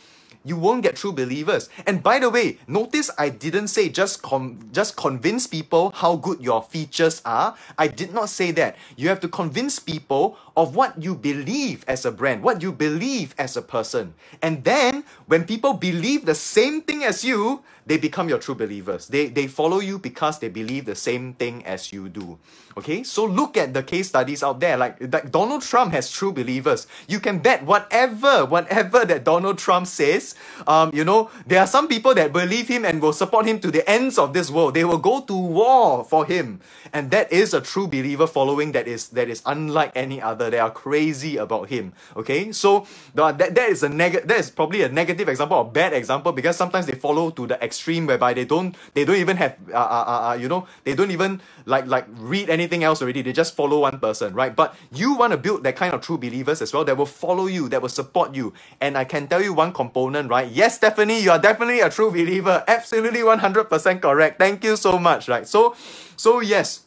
you 0.45 0.55
won't 0.55 0.83
get 0.83 0.95
true 0.95 1.11
believers. 1.11 1.69
And 1.85 2.01
by 2.01 2.19
the 2.19 2.29
way, 2.29 2.57
notice 2.67 3.11
I 3.17 3.29
didn't 3.29 3.67
say 3.67 3.89
just 3.89 4.21
com- 4.21 4.69
just 4.71 4.95
convince 4.95 5.47
people 5.47 5.91
how 5.93 6.15
good 6.15 6.41
your 6.41 6.63
features 6.63 7.21
are. 7.25 7.55
I 7.77 7.87
did 7.87 8.13
not 8.13 8.29
say 8.29 8.51
that. 8.51 8.77
You 8.95 9.09
have 9.09 9.19
to 9.21 9.27
convince 9.27 9.79
people 9.79 10.37
of 10.59 10.75
what 10.75 11.01
you 11.01 11.15
believe 11.15 11.85
as 11.87 12.03
a 12.03 12.11
brand, 12.11 12.43
what 12.43 12.61
you 12.61 12.73
believe 12.73 13.33
as 13.39 13.55
a 13.55 13.61
person. 13.61 14.13
And 14.41 14.65
then 14.65 15.05
when 15.25 15.45
people 15.45 15.71
believe 15.71 16.25
the 16.25 16.35
same 16.35 16.81
thing 16.81 17.01
as 17.05 17.23
you, 17.23 17.63
they 17.85 17.97
become 17.97 18.27
your 18.27 18.39
true 18.39 18.55
believers. 18.55 19.07
They, 19.07 19.27
they 19.29 19.47
follow 19.47 19.79
you 19.79 19.97
because 19.97 20.37
they 20.39 20.49
believe 20.49 20.83
the 20.85 20.95
same 20.95 21.33
thing 21.33 21.65
as 21.65 21.93
you 21.93 22.09
do. 22.09 22.37
Okay, 22.77 23.03
so 23.03 23.25
look 23.25 23.57
at 23.57 23.73
the 23.73 23.81
case 23.81 24.09
studies 24.09 24.43
out 24.43 24.59
there. 24.59 24.77
Like, 24.77 25.01
like 25.11 25.31
Donald 25.31 25.63
Trump 25.63 25.91
has 25.93 26.11
true 26.11 26.31
believers. 26.31 26.87
You 27.07 27.19
can 27.19 27.39
bet 27.39 27.65
whatever, 27.65 28.45
whatever 28.45 29.05
that 29.05 29.23
Donald 29.23 29.57
Trump 29.57 29.87
says. 29.87 30.35
Um, 30.67 30.91
you 30.93 31.03
know, 31.03 31.31
there 31.47 31.59
are 31.61 31.67
some 31.67 31.87
people 31.87 32.13
that 32.13 32.31
believe 32.31 32.67
him 32.67 32.85
and 32.85 33.01
will 33.01 33.13
support 33.13 33.47
him 33.47 33.59
to 33.61 33.71
the 33.71 33.89
ends 33.89 34.19
of 34.19 34.33
this 34.33 34.51
world. 34.51 34.75
They 34.75 34.85
will 34.85 34.99
go 34.99 35.21
to 35.21 35.33
war 35.33 36.03
for 36.03 36.25
him, 36.25 36.61
and 36.93 37.09
that 37.11 37.31
is 37.33 37.53
a 37.53 37.61
true 37.61 37.87
believer 37.87 38.27
following 38.27 38.71
that 38.73 38.87
is 38.87 39.09
that 39.09 39.29
is 39.29 39.41
unlike 39.45 39.91
any 39.95 40.21
other. 40.21 40.48
They 40.49 40.59
are 40.59 40.71
crazy 40.71 41.37
about 41.37 41.69
him. 41.69 41.93
Okay, 42.15 42.51
so 42.51 42.87
that 43.15 43.37
that 43.37 43.69
is 43.69 43.83
a 43.83 43.89
negative. 43.89 44.27
That 44.27 44.39
is 44.39 44.49
probably 44.49 44.83
a 44.83 44.89
negative 44.89 45.29
example 45.29 45.57
or 45.57 45.65
bad 45.65 45.93
example 45.93 46.31
because 46.31 46.55
sometimes 46.57 46.85
they 46.85 46.95
follow 46.95 47.29
to 47.31 47.47
the 47.47 47.63
extreme 47.63 48.07
whereby 48.07 48.33
they 48.33 48.45
don't 48.45 48.75
they 48.93 49.05
don't 49.05 49.17
even 49.17 49.37
have 49.37 49.57
uh, 49.71 49.77
uh, 49.77 50.05
uh, 50.07 50.29
uh 50.29 50.33
you 50.33 50.47
know 50.47 50.67
they 50.83 50.93
don't 50.95 51.11
even 51.11 51.41
like 51.65 51.87
like 51.87 52.05
read 52.17 52.49
anything 52.49 52.83
else 52.83 53.01
already. 53.01 53.21
They 53.21 53.33
just 53.33 53.55
follow 53.55 53.81
one 53.81 53.99
person, 53.99 54.33
right? 54.33 54.55
But 54.55 54.75
you 54.91 55.15
want 55.15 55.31
to 55.31 55.37
build 55.37 55.63
that 55.63 55.75
kind 55.75 55.93
of 55.93 56.01
true 56.01 56.17
believers 56.17 56.61
as 56.61 56.73
well 56.73 56.83
that 56.85 56.97
will 56.97 57.05
follow 57.05 57.47
you, 57.47 57.69
that 57.69 57.81
will 57.81 57.89
support 57.89 58.35
you. 58.35 58.53
And 58.81 58.97
I 58.97 59.03
can 59.05 59.27
tell 59.27 59.41
you 59.41 59.53
one 59.53 59.73
component, 59.73 60.29
right? 60.29 60.49
Yes, 60.49 60.75
Stephanie, 60.77 61.19
you 61.21 61.31
are 61.31 61.39
definitely 61.39 61.79
a 61.81 61.89
true 61.89 62.11
believer. 62.11 62.63
Absolutely 62.67 63.21
100% 63.21 64.01
correct. 64.01 64.39
Thank 64.39 64.63
you 64.63 64.75
so 64.75 64.97
much, 64.99 65.27
right? 65.27 65.47
So, 65.47 65.75
so 66.15 66.39
yes, 66.39 66.81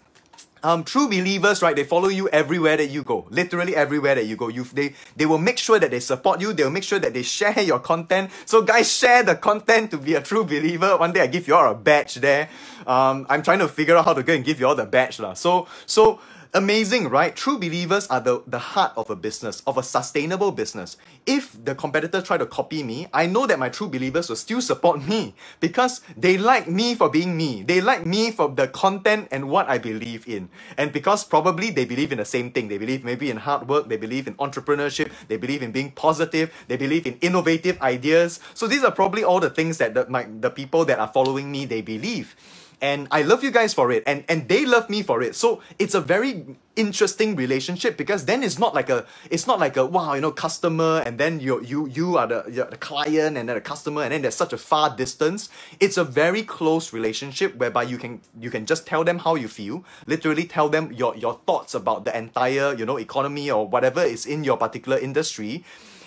um, 0.62 0.84
true 0.84 1.08
believers, 1.08 1.62
right? 1.62 1.74
They 1.74 1.84
follow 1.84 2.08
you 2.08 2.28
everywhere 2.28 2.76
that 2.76 2.86
you 2.86 3.02
go. 3.02 3.26
Literally 3.30 3.74
everywhere 3.74 4.14
that 4.14 4.26
you 4.26 4.36
go. 4.36 4.48
You 4.48 4.64
they 4.64 4.94
they 5.16 5.26
will 5.26 5.38
make 5.38 5.58
sure 5.58 5.78
that 5.78 5.90
they 5.90 6.00
support 6.00 6.40
you. 6.40 6.52
They 6.52 6.64
will 6.64 6.70
make 6.70 6.84
sure 6.84 6.98
that 6.98 7.12
they 7.14 7.22
share 7.38 7.60
your 7.60 7.78
content. 7.78 8.30
So 8.46 8.62
guys, 8.62 8.92
share 8.92 9.22
the 9.22 9.34
content 9.34 9.90
to 9.90 9.98
be 9.98 10.14
a 10.14 10.20
true 10.20 10.44
believer. 10.44 10.96
One 10.96 11.12
day 11.12 11.20
I 11.20 11.26
give 11.26 11.48
you 11.48 11.54
all 11.54 11.70
a 11.70 11.74
badge 11.74 12.16
there. 12.16 12.48
Um, 12.86 13.26
I'm 13.28 13.42
trying 13.42 13.60
to 13.60 13.68
figure 13.68 13.96
out 13.96 14.04
how 14.04 14.14
to 14.14 14.22
go 14.22 14.32
and 14.32 14.44
give 14.44 14.60
you 14.60 14.66
all 14.66 14.74
the 14.74 14.86
badge 14.86 15.20
lah. 15.20 15.34
So 15.34 15.66
so 15.86 16.20
Amazing, 16.52 17.10
right? 17.10 17.36
True 17.36 17.58
believers 17.58 18.08
are 18.08 18.20
the, 18.20 18.42
the 18.48 18.58
heart 18.58 18.92
of 18.96 19.08
a 19.08 19.14
business, 19.16 19.62
of 19.68 19.78
a 19.78 19.84
sustainable 19.84 20.50
business. 20.50 20.96
If 21.24 21.64
the 21.64 21.76
competitor 21.76 22.20
try 22.20 22.38
to 22.38 22.46
copy 22.46 22.82
me, 22.82 23.06
I 23.14 23.26
know 23.26 23.46
that 23.46 23.60
my 23.60 23.68
true 23.68 23.88
believers 23.88 24.28
will 24.28 24.36
still 24.36 24.60
support 24.60 25.06
me 25.06 25.36
because 25.60 26.00
they 26.16 26.36
like 26.36 26.68
me 26.68 26.96
for 26.96 27.08
being 27.08 27.36
me. 27.36 27.62
They 27.62 27.80
like 27.80 28.04
me 28.04 28.32
for 28.32 28.48
the 28.50 28.66
content 28.66 29.28
and 29.30 29.48
what 29.48 29.70
I 29.70 29.78
believe 29.78 30.28
in. 30.28 30.50
And 30.76 30.92
because 30.92 31.24
probably 31.24 31.70
they 31.70 31.84
believe 31.84 32.10
in 32.10 32.18
the 32.18 32.24
same 32.24 32.50
thing. 32.50 32.66
They 32.66 32.78
believe 32.78 33.04
maybe 33.04 33.30
in 33.30 33.36
hard 33.36 33.68
work, 33.68 33.88
they 33.88 33.96
believe 33.96 34.26
in 34.26 34.34
entrepreneurship, 34.34 35.12
they 35.28 35.36
believe 35.36 35.62
in 35.62 35.70
being 35.70 35.92
positive, 35.92 36.52
they 36.66 36.76
believe 36.76 37.06
in 37.06 37.16
innovative 37.20 37.80
ideas. 37.80 38.40
So 38.54 38.66
these 38.66 38.82
are 38.82 38.92
probably 38.92 39.22
all 39.22 39.38
the 39.38 39.50
things 39.50 39.78
that 39.78 39.94
the, 39.94 40.08
my, 40.10 40.26
the 40.40 40.50
people 40.50 40.84
that 40.86 40.98
are 40.98 41.08
following 41.08 41.52
me, 41.52 41.64
they 41.64 41.80
believe 41.80 42.34
and 42.82 43.06
I 43.12 43.22
love 43.22 43.44
you 43.44 43.52
guys 43.52 43.72
for 43.72 43.92
it 43.92 44.02
and 44.06 44.24
and 44.28 44.48
they 44.48 44.66
love 44.66 44.90
me 44.90 45.02
for 45.02 45.22
it. 45.22 45.36
So 45.36 45.62
it's 45.78 45.94
a 45.94 46.00
very 46.00 46.44
interesting 46.74 47.36
relationship 47.36 47.96
because 47.96 48.24
then 48.24 48.42
it's 48.42 48.58
not 48.58 48.74
like 48.74 48.90
a 48.90 49.06
it's 49.30 49.46
not 49.46 49.60
like 49.60 49.76
a 49.76 49.86
wow 49.86 50.14
you 50.14 50.20
know 50.20 50.32
customer 50.32 51.02
and 51.06 51.16
then 51.16 51.38
you 51.38 51.62
you 51.62 51.86
you 51.86 52.16
are 52.16 52.26
the, 52.26 52.66
the 52.70 52.76
client 52.76 53.36
and 53.38 53.48
then 53.48 53.54
the 53.54 53.60
customer 53.60 54.02
and 54.02 54.12
then 54.12 54.22
there's 54.22 54.34
such 54.34 54.52
a 54.52 54.58
far 54.58 54.94
distance. 54.96 55.48
It's 55.78 55.96
a 55.96 56.04
very 56.04 56.42
close 56.42 56.92
relationship 56.92 57.54
whereby 57.56 57.84
you 57.84 57.98
can 57.98 58.20
you 58.40 58.50
can 58.50 58.66
just 58.66 58.84
tell 58.84 59.04
them 59.04 59.18
how 59.18 59.36
you 59.36 59.46
feel 59.46 59.84
literally 60.06 60.44
tell 60.44 60.68
them 60.68 60.92
your 60.92 61.16
your 61.16 61.38
thoughts 61.46 61.74
about 61.74 62.04
the 62.04 62.16
entire 62.18 62.74
you 62.74 62.84
know 62.84 62.98
economy 62.98 63.48
or 63.48 63.66
whatever 63.68 64.02
is 64.02 64.26
in 64.26 64.42
your 64.42 64.56
particular 64.56 64.98
industry 64.98 65.64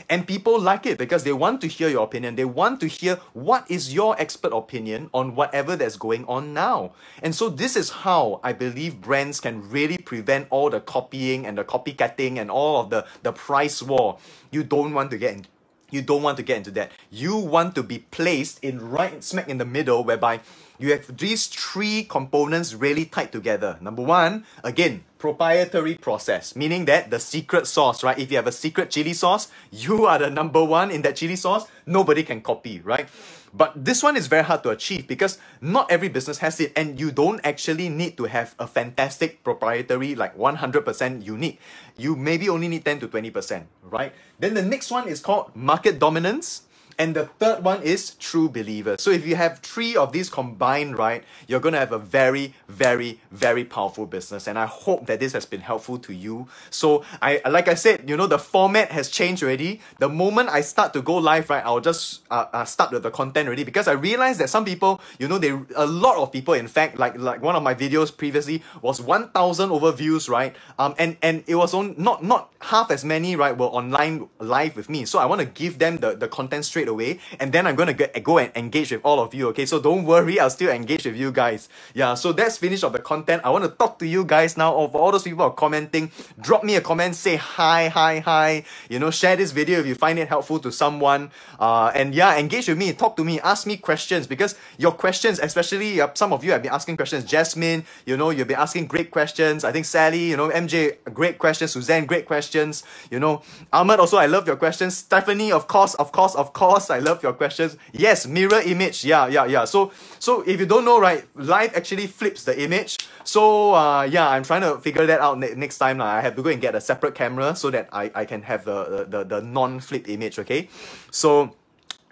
and 0.10 0.28
people 0.28 0.60
like 0.60 0.86
it 0.86 0.98
because 0.98 1.24
they 1.24 1.34
want 1.34 1.62
to 1.62 1.68
hear 1.68 1.90
your 1.90 2.04
opinion. 2.04 2.36
They 2.36 2.46
want 2.46 2.80
to 2.82 2.88
hear 2.88 3.20
what 3.34 3.70
is 3.70 3.94
your 3.94 4.20
expert 4.20 4.54
opinion 4.54 5.10
on 5.14 5.36
whatever 5.36 5.76
that's 5.76 5.98
going 5.98 6.26
on 6.26 6.54
now. 6.54 6.92
And 7.22 7.34
so 7.34 7.50
this 7.50 7.76
is 7.76 7.90
how 7.90 8.40
I 8.44 8.54
believe 8.54 9.02
brands 9.02 9.40
can 9.40 9.70
really 9.70 9.98
prevent 9.98 10.48
all 10.50 10.70
the 10.70 10.80
copying 10.80 11.46
and 11.46 11.58
the 11.58 11.64
copycatting 11.64 12.38
and 12.38 12.52
all 12.52 12.82
of 12.82 12.90
the, 12.90 13.06
the 13.24 13.32
price 13.32 13.82
war. 13.82 14.18
You 14.52 14.64
don't 14.64 14.94
want 14.94 15.12
to 15.12 15.18
get 15.18 15.34
in, 15.34 15.46
you 15.92 16.02
don't 16.02 16.22
want 16.22 16.38
to 16.38 16.44
get 16.44 16.58
into 16.58 16.72
that. 16.72 16.92
You 17.10 17.38
want 17.38 17.76
to 17.76 17.84
be 17.84 18.00
placed 18.00 18.64
in 18.64 18.90
right 18.90 19.24
smack 19.24 19.48
in 19.50 19.58
the 19.58 19.66
middle 19.66 20.04
whereby 20.04 20.42
you 20.78 20.92
have 20.92 21.18
these 21.18 21.48
three 21.48 22.04
components 22.04 22.74
really 22.74 23.06
tied 23.06 23.32
together. 23.32 23.78
Number 23.82 24.02
one, 24.02 24.46
again, 24.64 25.04
proprietary 25.18 25.96
process, 25.96 26.56
meaning 26.56 26.86
that 26.86 27.10
the 27.10 27.20
secret 27.20 27.68
sauce, 27.68 28.04
right? 28.04 28.18
If 28.20 28.30
you 28.30 28.38
have 28.38 28.48
a 28.48 28.52
secret 28.52 28.92
chili 28.92 29.14
sauce, 29.14 29.48
you 29.72 30.06
are 30.06 30.20
the 30.20 30.30
number 30.30 30.64
one 30.64 30.92
in 30.92 31.02
that 31.04 31.16
chili 31.16 31.36
sauce. 31.36 31.68
Nobody 31.86 32.24
can 32.24 32.42
copy, 32.42 32.82
right? 32.82 33.08
But 33.56 33.72
this 33.86 34.04
one 34.04 34.18
is 34.18 34.28
very 34.28 34.44
hard 34.44 34.64
to 34.64 34.70
achieve 34.70 35.08
because 35.08 35.40
not 35.62 35.90
every 35.90 36.10
business 36.10 36.40
has 36.40 36.60
it, 36.60 36.74
and 36.76 37.00
you 37.00 37.10
don't 37.10 37.40
actually 37.46 37.88
need 37.88 38.18
to 38.18 38.26
have 38.26 38.54
a 38.60 38.68
fantastic 38.68 39.46
proprietary, 39.46 40.14
like 40.14 40.38
100% 40.38 41.24
unique. 41.24 41.62
You 41.96 42.18
maybe 42.18 42.50
only 42.50 42.68
need 42.68 42.84
10 42.84 43.00
to 43.00 43.08
20%, 43.08 43.64
right? 43.84 44.12
Then 44.40 44.56
the 44.56 44.62
next 44.62 44.92
one 44.92 45.08
is 45.08 45.22
called 45.22 45.56
market 45.56 46.00
dominance. 46.00 46.64
And 46.98 47.16
the 47.16 47.26
third 47.26 47.64
one 47.64 47.82
is 47.84 48.16
true 48.16 48.48
believers. 48.48 49.02
So 49.02 49.12
if 49.12 49.28
you 49.28 49.36
have 49.36 49.60
three 49.60 49.98
of 49.98 50.14
these 50.14 50.30
combined, 50.30 50.98
right, 50.98 51.24
you're 51.48 51.60
going 51.60 51.74
to 51.74 51.80
have 51.80 51.92
a 51.92 52.00
very, 52.00 52.54
very, 52.70 53.20
very 53.32 53.66
powerful 53.66 54.06
business. 54.06 54.48
And 54.48 54.58
I 54.58 54.66
hope 54.66 55.06
that 55.08 55.20
this 55.20 55.34
has 55.34 55.46
been 55.46 55.60
helpful 55.60 55.98
to 56.00 56.14
you. 56.14 56.48
So 56.70 57.04
I, 57.22 57.42
like 57.50 57.68
I 57.68 57.74
said, 57.74 58.10
you 58.10 58.16
know, 58.16 58.28
the 58.28 58.40
format 58.40 58.92
has 58.92 59.10
changed 59.10 59.44
already. 59.44 59.82
The 60.00 60.08
moment 60.08 60.50
I 60.50 60.62
start 60.62 60.94
to 60.94 61.02
go 61.02 61.16
live, 61.16 61.50
right, 61.50 61.64
I'll 61.66 61.82
just 61.82 62.24
uh, 62.32 62.46
uh, 62.54 62.66
start 62.66 62.92
with 62.92 63.04
the 63.04 63.12
content 63.12 63.48
already 63.48 63.66
because 63.66 63.88
I 63.90 63.94
realized 63.94 64.40
that 64.40 64.50
some 64.50 64.64
people, 64.64 65.02
you 65.20 65.28
know, 65.28 65.38
they, 65.38 65.50
a 65.76 65.86
lot 65.86 66.18
of 66.18 66.32
people, 66.32 66.54
in 66.54 66.68
fact, 66.68 66.98
like, 66.98 67.18
like 67.18 67.42
one 67.42 67.58
of 67.58 67.64
my 67.64 67.76
videos 67.76 68.16
previously 68.16 68.64
was 68.82 69.02
1,000 69.02 69.70
overviews, 69.70 70.30
right? 70.30 70.56
Um, 70.80 70.96
and, 70.98 71.18
and 71.22 71.44
it 71.48 71.56
was 71.56 71.74
on, 71.74 71.96
not, 71.98 72.24
not 72.24 72.54
half 72.62 72.90
as 72.90 73.04
many, 73.04 73.36
right, 73.36 73.58
were 73.58 73.68
online 73.68 74.30
live 74.40 74.78
with 74.78 74.90
me. 74.90 75.04
So 75.04 75.20
I 75.20 75.26
want 75.26 75.42
to 75.42 75.48
give 75.48 75.80
them 75.80 75.98
the, 75.98 76.16
the 76.16 76.30
content 76.30 76.64
straight 76.64 76.85
straight 76.86 76.92
away 76.92 77.20
and 77.40 77.52
then 77.52 77.68
I'm 77.68 77.76
going 77.76 77.88
to 77.88 77.94
get, 77.94 78.24
go 78.24 78.38
and 78.38 78.52
engage 78.56 78.92
with 78.92 79.02
all 79.04 79.20
of 79.20 79.34
you 79.34 79.48
okay? 79.50 79.66
So 79.66 79.80
don't 79.80 80.06
worry 80.06 80.40
I'll 80.40 80.50
still 80.50 80.70
engage 80.72 81.06
with 81.06 81.16
you 81.16 81.32
guys. 81.32 81.70
Yeah 81.94 82.14
so 82.16 82.32
that's 82.32 82.58
finished 82.58 82.84
of 82.84 82.94
the 82.94 83.00
content. 83.00 83.42
I 83.44 83.50
want 83.50 83.64
to 83.66 83.70
talk 83.70 84.00
to 84.00 84.08
you 84.08 84.24
guys 84.26 84.58
now. 84.58 84.76
Of 84.76 84.96
all 84.96 85.12
those 85.12 85.24
people 85.24 85.44
are 85.44 85.54
commenting 85.54 86.12
drop 86.40 86.64
me 86.64 86.76
a 86.76 86.82
comment 86.82 87.16
say 87.16 87.36
hi 87.36 87.88
hi 87.90 88.20
hi. 88.20 88.66
You 88.90 89.00
know 89.00 89.12
share 89.12 89.36
this 89.36 89.52
video 89.52 89.80
if 89.80 89.86
you 89.86 89.96
find 89.96 90.20
it 90.20 90.28
helpful 90.28 90.60
to 90.60 90.72
someone. 90.72 91.32
Uh, 91.60 91.92
and 91.96 92.14
yeah 92.14 92.38
engage 92.38 92.68
with 92.68 92.78
me 92.78 92.94
talk 92.94 93.16
to 93.18 93.24
me 93.24 93.40
ask 93.42 93.66
me 93.68 93.78
questions 93.78 94.28
because 94.28 94.56
your 94.78 94.92
questions 94.92 95.40
especially 95.40 96.02
uh, 96.02 96.10
some 96.14 96.34
of 96.34 96.44
you 96.44 96.52
have 96.52 96.62
been 96.62 96.72
asking 96.74 96.98
questions. 96.98 97.24
Jasmine 97.26 97.84
you 98.06 98.18
know 98.18 98.30
you've 98.30 98.48
been 98.48 98.64
asking 98.68 98.88
great 98.88 99.12
questions. 99.12 99.64
I 99.64 99.72
think 99.72 99.86
Sally 99.86 100.30
you 100.32 100.38
know 100.38 100.50
MJ 100.50 100.98
great 101.14 101.38
questions. 101.38 101.72
Suzanne 101.72 102.06
great 102.06 102.26
questions. 102.26 102.84
You 103.10 103.20
know 103.20 103.42
Ahmed 103.74 104.00
also 104.00 104.18
I 104.18 104.28
love 104.28 104.48
your 104.48 104.58
questions. 104.58 104.98
Stephanie 104.98 105.52
of 105.52 105.68
course 105.68 105.96
of 105.96 106.12
course 106.12 106.36
of 106.36 106.54
course 106.54 106.75
I 106.90 107.00
love 107.00 107.24
your 107.24 107.34
questions. 107.34 107.78
Yes, 107.94 108.28
mirror 108.28 108.62
image. 108.66 109.06
Yeah, 109.06 109.28
yeah, 109.28 109.46
yeah. 109.46 109.66
So, 109.66 109.92
so 110.20 110.42
if 110.42 110.60
you 110.60 110.66
don't 110.66 110.86
know, 110.86 111.00
right, 111.00 111.26
live 111.36 111.76
actually 111.76 112.08
flips 112.08 112.44
the 112.44 112.62
image. 112.62 112.98
So, 113.24 113.74
uh, 113.74 114.04
yeah, 114.04 114.30
I'm 114.30 114.44
trying 114.44 114.62
to 114.62 114.78
figure 114.80 115.06
that 115.06 115.22
out 115.22 115.40
ne- 115.40 115.56
next 115.56 115.78
time. 115.78 116.02
I 116.02 116.22
have 116.22 116.36
to 116.36 116.42
go 116.44 116.50
and 116.50 116.62
get 116.62 116.76
a 116.76 116.82
separate 116.82 117.16
camera 117.16 117.56
so 117.56 117.72
that 117.72 117.90
I, 117.92 118.12
I 118.14 118.26
can 118.26 118.44
have 118.44 118.66
the, 118.66 119.08
the, 119.10 119.24
the 119.24 119.42
non-flip 119.42 120.10
image, 120.10 120.38
okay? 120.40 120.70
So, 121.12 121.56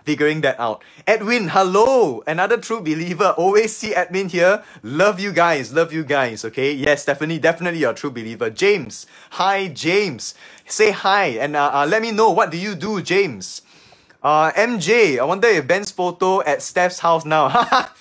figuring 0.03 0.41
that 0.41 0.59
out. 0.59 0.83
Edwin, 1.07 1.49
hello! 1.49 2.23
Another 2.27 2.57
true 2.57 2.81
believer. 2.81 3.33
Always 3.37 3.75
see 3.75 3.93
admin 3.93 4.29
here. 4.31 4.63
Love 4.83 5.19
you 5.19 5.31
guys. 5.31 5.73
Love 5.73 5.93
you 5.93 6.03
guys. 6.03 6.43
Okay. 6.45 6.73
Yes, 6.73 7.03
Stephanie, 7.03 7.39
definitely 7.39 7.79
you're 7.79 7.91
a 7.91 7.95
true 7.95 8.11
believer. 8.11 8.49
James. 8.49 9.05
Hi, 9.31 9.67
James. 9.67 10.35
Say 10.65 10.91
hi 10.91 11.25
and 11.39 11.55
uh, 11.55 11.71
uh, 11.73 11.85
let 11.87 12.01
me 12.01 12.11
know 12.11 12.31
what 12.31 12.51
do 12.51 12.57
you 12.57 12.75
do, 12.75 13.01
James. 13.01 13.61
Uh, 14.23 14.51
MJ, 14.53 15.19
I 15.19 15.25
wonder 15.25 15.49
if 15.49 15.67
Ben's 15.67 15.91
photo 15.91 16.41
at 16.43 16.61
Steph's 16.61 16.99
house 16.99 17.25
now. 17.25 17.51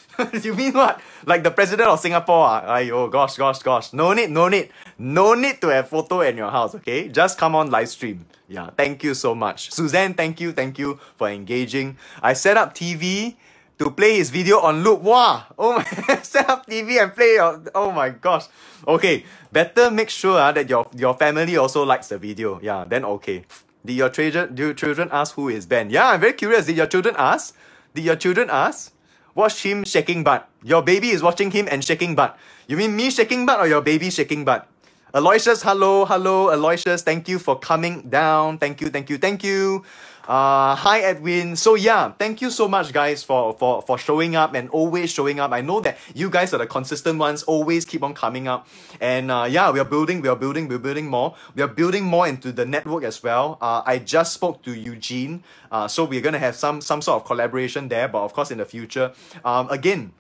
you 0.43 0.55
mean 0.55 0.73
what? 0.73 1.01
Like 1.27 1.43
the 1.43 1.51
president 1.51 1.89
of 1.89 1.99
Singapore? 1.99 2.47
Ah? 2.47 2.79
Ayo, 2.79 3.11
gosh, 3.11 3.35
gosh, 3.35 3.59
gosh. 3.59 3.93
No 3.93 4.13
need, 4.13 4.31
no 4.31 4.47
need. 4.47 4.71
No 4.97 5.35
need 5.35 5.61
to 5.61 5.75
have 5.75 5.89
photo 5.89 6.21
in 6.21 6.37
your 6.37 6.51
house, 6.51 6.77
okay? 6.77 7.09
Just 7.09 7.39
come 7.39 7.57
on 7.57 7.73
live 7.73 7.89
stream. 7.89 8.25
Yeah, 8.47 8.71
thank 8.77 9.03
you 9.03 9.15
so 9.15 9.35
much. 9.35 9.73
Suzanne, 9.73 10.15
thank 10.15 10.39
you, 10.39 10.53
thank 10.53 10.79
you 10.79 11.01
for 11.17 11.29
engaging. 11.29 11.99
I 12.23 12.35
set 12.35 12.57
up 12.57 12.73
TV 12.73 13.35
to 13.81 13.91
play 13.91 14.15
his 14.19 14.31
video 14.31 14.61
on 14.61 14.85
loop. 14.85 15.03
Wow! 15.03 15.43
Oh 15.59 15.75
my, 15.75 15.85
set 16.23 16.49
up 16.49 16.67
TV 16.69 17.03
and 17.03 17.13
play 17.13 17.39
oh 17.75 17.91
my 17.91 18.11
gosh. 18.11 18.47
Okay, 18.87 19.25
better 19.51 19.91
make 19.91 20.11
sure 20.11 20.39
uh, 20.39 20.53
that 20.53 20.71
your, 20.71 20.87
your 20.95 21.15
family 21.15 21.57
also 21.57 21.83
likes 21.83 22.07
the 22.07 22.19
video. 22.19 22.61
Yeah, 22.63 22.85
then 22.87 23.05
okay. 23.19 23.45
Did 23.85 23.95
your 23.95 24.11
children, 24.11 24.55
do 24.55 24.67
your 24.67 24.75
children 24.75 25.09
ask 25.11 25.35
who 25.35 25.49
is 25.49 25.67
Ben? 25.67 25.91
Yeah, 25.91 26.11
I'm 26.11 26.21
very 26.21 26.35
curious. 26.35 26.67
Did 26.67 26.77
your 26.77 26.87
children 26.87 27.15
ask? 27.19 27.55
Did 27.95 28.05
your 28.05 28.17
children 28.17 28.49
ask? 28.51 28.93
Watch 29.35 29.63
him 29.65 29.85
shaking 29.85 30.23
butt. 30.23 30.49
Your 30.63 30.83
baby 30.83 31.11
is 31.11 31.23
watching 31.23 31.51
him 31.51 31.67
and 31.71 31.85
shaking 31.85 32.15
butt. 32.15 32.39
You 32.69 32.77
mean 32.77 32.95
me 32.95 33.11
shaking 33.11 33.47
butt 33.47 33.59
or 33.59 33.67
your 33.67 33.81
baby 33.81 34.11
shaking 34.11 34.45
butt? 34.45 34.69
Aloysius, 35.15 35.63
hello, 35.63 36.07
hello, 36.07 36.49
Aloysius. 36.49 37.03
Thank 37.03 37.29
you 37.29 37.39
for 37.39 37.59
coming 37.59 38.09
down. 38.09 38.57
Thank 38.57 38.81
you, 38.81 38.89
thank 38.89 39.11
you, 39.11 39.19
thank 39.19 39.45
you. 39.45 39.85
Uh, 40.27 40.75
hi 40.75 41.01
Edwin. 41.01 41.55
So 41.55 41.75
yeah, 41.75 42.13
thank 42.13 42.41
you 42.41 42.49
so 42.49 42.67
much 42.67 42.95
guys 42.95 43.23
for, 43.23 43.53
for, 43.53 43.83
for 43.83 43.99
showing 43.99 44.37
up 44.37 44.55
and 44.55 44.71
always 44.71 45.11
showing 45.13 45.39
up. 45.39 45.53
I 45.53 45.61
know 45.61 45.81
that 45.81 45.99
you 46.15 46.31
guys 46.31 46.55
are 46.55 46.59
the 46.59 46.67
consistent 46.67 47.19
ones, 47.19 47.43
always 47.43 47.85
keep 47.85 48.03
on 48.03 48.15
coming 48.15 48.49
up. 48.49 48.67
And 49.03 49.31
uh, 49.31 49.47
yeah, 49.51 49.71
we 49.71 49.81
are 49.81 49.85
building, 49.85 50.23
we 50.23 50.29
are 50.29 50.37
building, 50.37 50.67
we're 50.67 50.79
building 50.79 51.09
more. 51.09 51.35
We 51.55 51.63
are 51.63 51.69
building 51.69 52.05
more 52.05 52.27
into 52.27 52.51
the 52.51 52.65
network 52.65 53.05
as 53.05 53.23
well. 53.23 53.59
Uh, 53.61 53.83
I 53.85 53.99
just 53.99 54.33
spoke 54.33 54.63
to 54.63 54.73
Eugene. 54.73 55.45
Uh, 55.71 55.89
so 55.89 56.05
we're 56.05 56.23
gonna 56.23 56.39
have 56.39 56.57
some 56.57 56.81
some 56.81 57.03
sort 57.03 57.21
of 57.21 57.27
collaboration 57.27 57.89
there, 57.89 58.09
but 58.09 58.23
of 58.25 58.33
course 58.33 58.51
in 58.51 58.57
the 58.57 58.65
future. 58.65 59.13
Um, 59.45 59.69
again, 59.69 60.13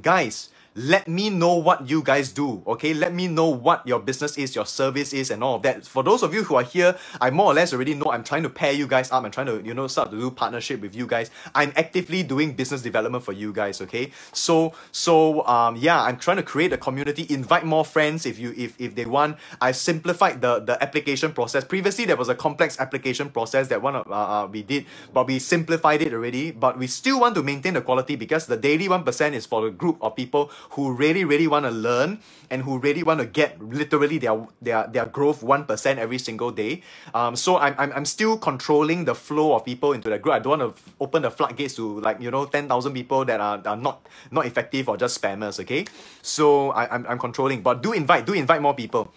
guys, 0.00 0.48
let 0.74 1.06
me 1.08 1.30
know 1.30 1.54
what 1.56 1.88
you 1.88 2.02
guys 2.02 2.32
do 2.32 2.62
okay? 2.66 2.94
Let 2.94 3.12
me 3.14 3.28
know 3.28 3.48
what 3.48 3.86
your 3.86 4.00
business 4.00 4.38
is 4.38 4.54
your 4.54 4.66
service 4.66 5.12
is 5.12 5.30
and 5.30 5.42
all 5.44 5.56
of 5.56 5.62
that. 5.62 5.86
For 5.86 6.02
those 6.02 6.22
of 6.22 6.32
you 6.34 6.44
who 6.44 6.56
are 6.56 6.62
here 6.62 6.96
i 7.20 7.30
more 7.30 7.46
or 7.46 7.54
less 7.54 7.72
already 7.72 7.94
know 7.94 8.10
i'm 8.10 8.24
trying 8.24 8.42
to 8.42 8.50
pair 8.50 8.72
you 8.72 8.86
guys 8.86 9.10
up 9.10 9.24
i'm 9.24 9.30
trying 9.30 9.46
to 9.46 9.62
you 9.64 9.74
know 9.74 9.86
start 9.86 10.10
to 10.10 10.18
do 10.18 10.30
partnership 10.30 10.80
with 10.80 10.94
you 10.94 11.06
guys. 11.06 11.30
I'm 11.54 11.72
actively 11.76 12.22
doing 12.22 12.54
business 12.54 12.82
development 12.82 13.24
for 13.24 13.32
you 13.32 13.52
guys 13.52 13.80
okay? 13.82 14.12
So 14.32 14.74
so 14.92 15.46
um 15.46 15.76
yeah 15.76 16.02
i'm 16.02 16.16
trying 16.18 16.38
to 16.38 16.42
create 16.42 16.72
a 16.72 16.78
community. 16.78 17.26
Invite 17.28 17.64
more 17.64 17.84
friends 17.84 18.26
if 18.26 18.38
you 18.38 18.54
if, 18.56 18.80
if 18.80 18.94
they 18.94 19.04
want. 19.06 19.36
I 19.60 19.72
simplified 19.72 20.40
the 20.40 20.60
the 20.60 20.82
application 20.82 21.32
process. 21.32 21.64
Previously 21.64 22.04
there 22.04 22.16
was 22.16 22.28
a 22.28 22.34
complex 22.34 22.78
application 22.80 23.30
process 23.30 23.68
that 23.68 23.82
one 23.82 23.96
of 23.96 24.10
uh, 24.10 24.44
uh, 24.44 24.46
we 24.46 24.62
did 24.62 24.86
but 25.12 25.26
we 25.26 25.38
simplified 25.38 26.02
it 26.02 26.12
already. 26.12 26.50
But 26.50 26.78
we 26.78 26.86
still 26.86 27.20
want 27.20 27.34
to 27.36 27.42
maintain 27.42 27.74
the 27.74 27.82
quality 27.82 28.16
because 28.16 28.46
the 28.46 28.56
daily 28.56 28.88
1% 28.88 29.32
is 29.32 29.46
for 29.46 29.66
a 29.66 29.70
group 29.70 29.98
of 30.00 30.16
people 30.16 30.50
who 30.70 30.92
really, 30.92 31.24
really 31.24 31.46
want 31.46 31.64
to 31.66 31.70
learn 31.70 32.20
and 32.50 32.62
who 32.62 32.78
really 32.78 33.02
want 33.02 33.20
to 33.20 33.26
get 33.26 33.60
literally 33.62 34.18
their 34.18 34.46
their 34.62 34.86
their 34.88 35.06
growth 35.06 35.42
one 35.42 35.64
percent 35.64 35.98
every 35.98 36.18
single 36.18 36.50
day. 36.50 36.82
Um, 37.14 37.36
so 37.36 37.58
I'm, 37.58 37.74
I'm 37.78 37.92
I'm 37.92 38.04
still 38.04 38.38
controlling 38.38 39.04
the 39.04 39.14
flow 39.14 39.54
of 39.54 39.64
people 39.64 39.92
into 39.92 40.10
the 40.10 40.18
group. 40.18 40.34
I 40.34 40.38
don't 40.38 40.58
want 40.60 40.76
to 40.76 40.82
open 41.00 41.22
the 41.22 41.30
floodgates 41.30 41.74
to 41.76 42.00
like 42.00 42.20
you 42.20 42.30
know 42.30 42.46
ten 42.46 42.68
thousand 42.68 42.94
people 42.94 43.24
that 43.26 43.40
are, 43.40 43.60
are 43.64 43.76
not 43.76 44.06
not 44.30 44.46
effective 44.46 44.88
or 44.88 44.96
just 44.96 45.20
spammers. 45.20 45.60
Okay, 45.60 45.86
so 46.22 46.70
I, 46.72 46.88
I'm 46.94 47.06
I'm 47.06 47.18
controlling, 47.18 47.62
but 47.62 47.82
do 47.82 47.92
invite 47.92 48.26
do 48.26 48.32
invite 48.34 48.62
more 48.62 48.74
people. 48.74 49.10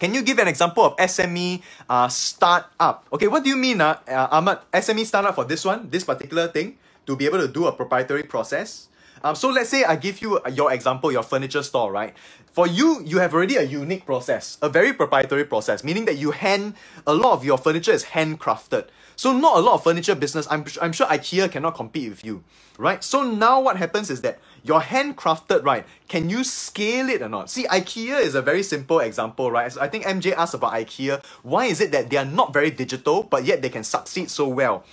Can 0.00 0.14
you 0.14 0.22
give 0.22 0.38
an 0.40 0.48
example 0.48 0.84
of 0.84 0.96
SME 0.98 1.62
uh, 1.88 2.08
startup? 2.08 3.06
Okay, 3.12 3.28
what 3.28 3.44
do 3.44 3.50
you 3.50 3.56
mean, 3.56 3.80
uh, 3.80 3.96
uh, 4.08 4.28
Ahmad? 4.32 4.60
SME 4.72 5.06
startup 5.06 5.34
for 5.34 5.44
this 5.44 5.64
one, 5.64 5.88
this 5.90 6.04
particular 6.04 6.48
thing, 6.48 6.78
to 7.06 7.16
be 7.16 7.26
able 7.26 7.40
to 7.40 7.48
do 7.48 7.66
a 7.66 7.72
proprietary 7.72 8.24
process? 8.24 8.89
Um, 9.22 9.34
so 9.34 9.50
let's 9.50 9.68
say 9.68 9.84
I 9.84 9.96
give 9.96 10.22
you 10.22 10.40
your 10.52 10.72
example, 10.72 11.12
your 11.12 11.22
furniture 11.22 11.62
store, 11.62 11.92
right? 11.92 12.14
For 12.52 12.66
you, 12.66 13.02
you 13.04 13.18
have 13.18 13.34
already 13.34 13.56
a 13.56 13.62
unique 13.62 14.06
process, 14.06 14.58
a 14.62 14.68
very 14.68 14.92
proprietary 14.92 15.44
process, 15.44 15.84
meaning 15.84 16.06
that 16.06 16.16
you 16.16 16.30
hand, 16.32 16.74
a 17.06 17.14
lot 17.14 17.34
of 17.34 17.44
your 17.44 17.58
furniture 17.58 17.92
is 17.92 18.04
handcrafted. 18.04 18.88
So 19.14 19.36
not 19.36 19.58
a 19.58 19.60
lot 19.60 19.74
of 19.74 19.84
furniture 19.84 20.14
business, 20.14 20.48
I'm, 20.50 20.64
I'm 20.80 20.92
sure 20.92 21.06
IKEA 21.06 21.52
cannot 21.52 21.74
compete 21.74 22.08
with 22.08 22.24
you, 22.24 22.42
right? 22.78 23.04
So 23.04 23.22
now 23.22 23.60
what 23.60 23.76
happens 23.76 24.08
is 24.10 24.22
that 24.22 24.40
your 24.64 24.80
handcrafted, 24.80 25.62
right, 25.62 25.84
can 26.08 26.30
you 26.30 26.42
scale 26.42 27.08
it 27.10 27.20
or 27.20 27.28
not? 27.28 27.50
See, 27.50 27.64
IKEA 27.66 28.20
is 28.22 28.34
a 28.34 28.42
very 28.42 28.62
simple 28.62 29.00
example, 29.00 29.50
right? 29.50 29.76
I 29.78 29.88
think 29.88 30.04
MJ 30.04 30.32
asked 30.32 30.54
about 30.54 30.72
IKEA. 30.72 31.22
Why 31.42 31.66
is 31.66 31.80
it 31.82 31.92
that 31.92 32.08
they 32.08 32.16
are 32.16 32.24
not 32.24 32.54
very 32.54 32.70
digital, 32.70 33.22
but 33.22 33.44
yet 33.44 33.60
they 33.60 33.68
can 33.68 33.84
succeed 33.84 34.30
so 34.30 34.48
well? 34.48 34.84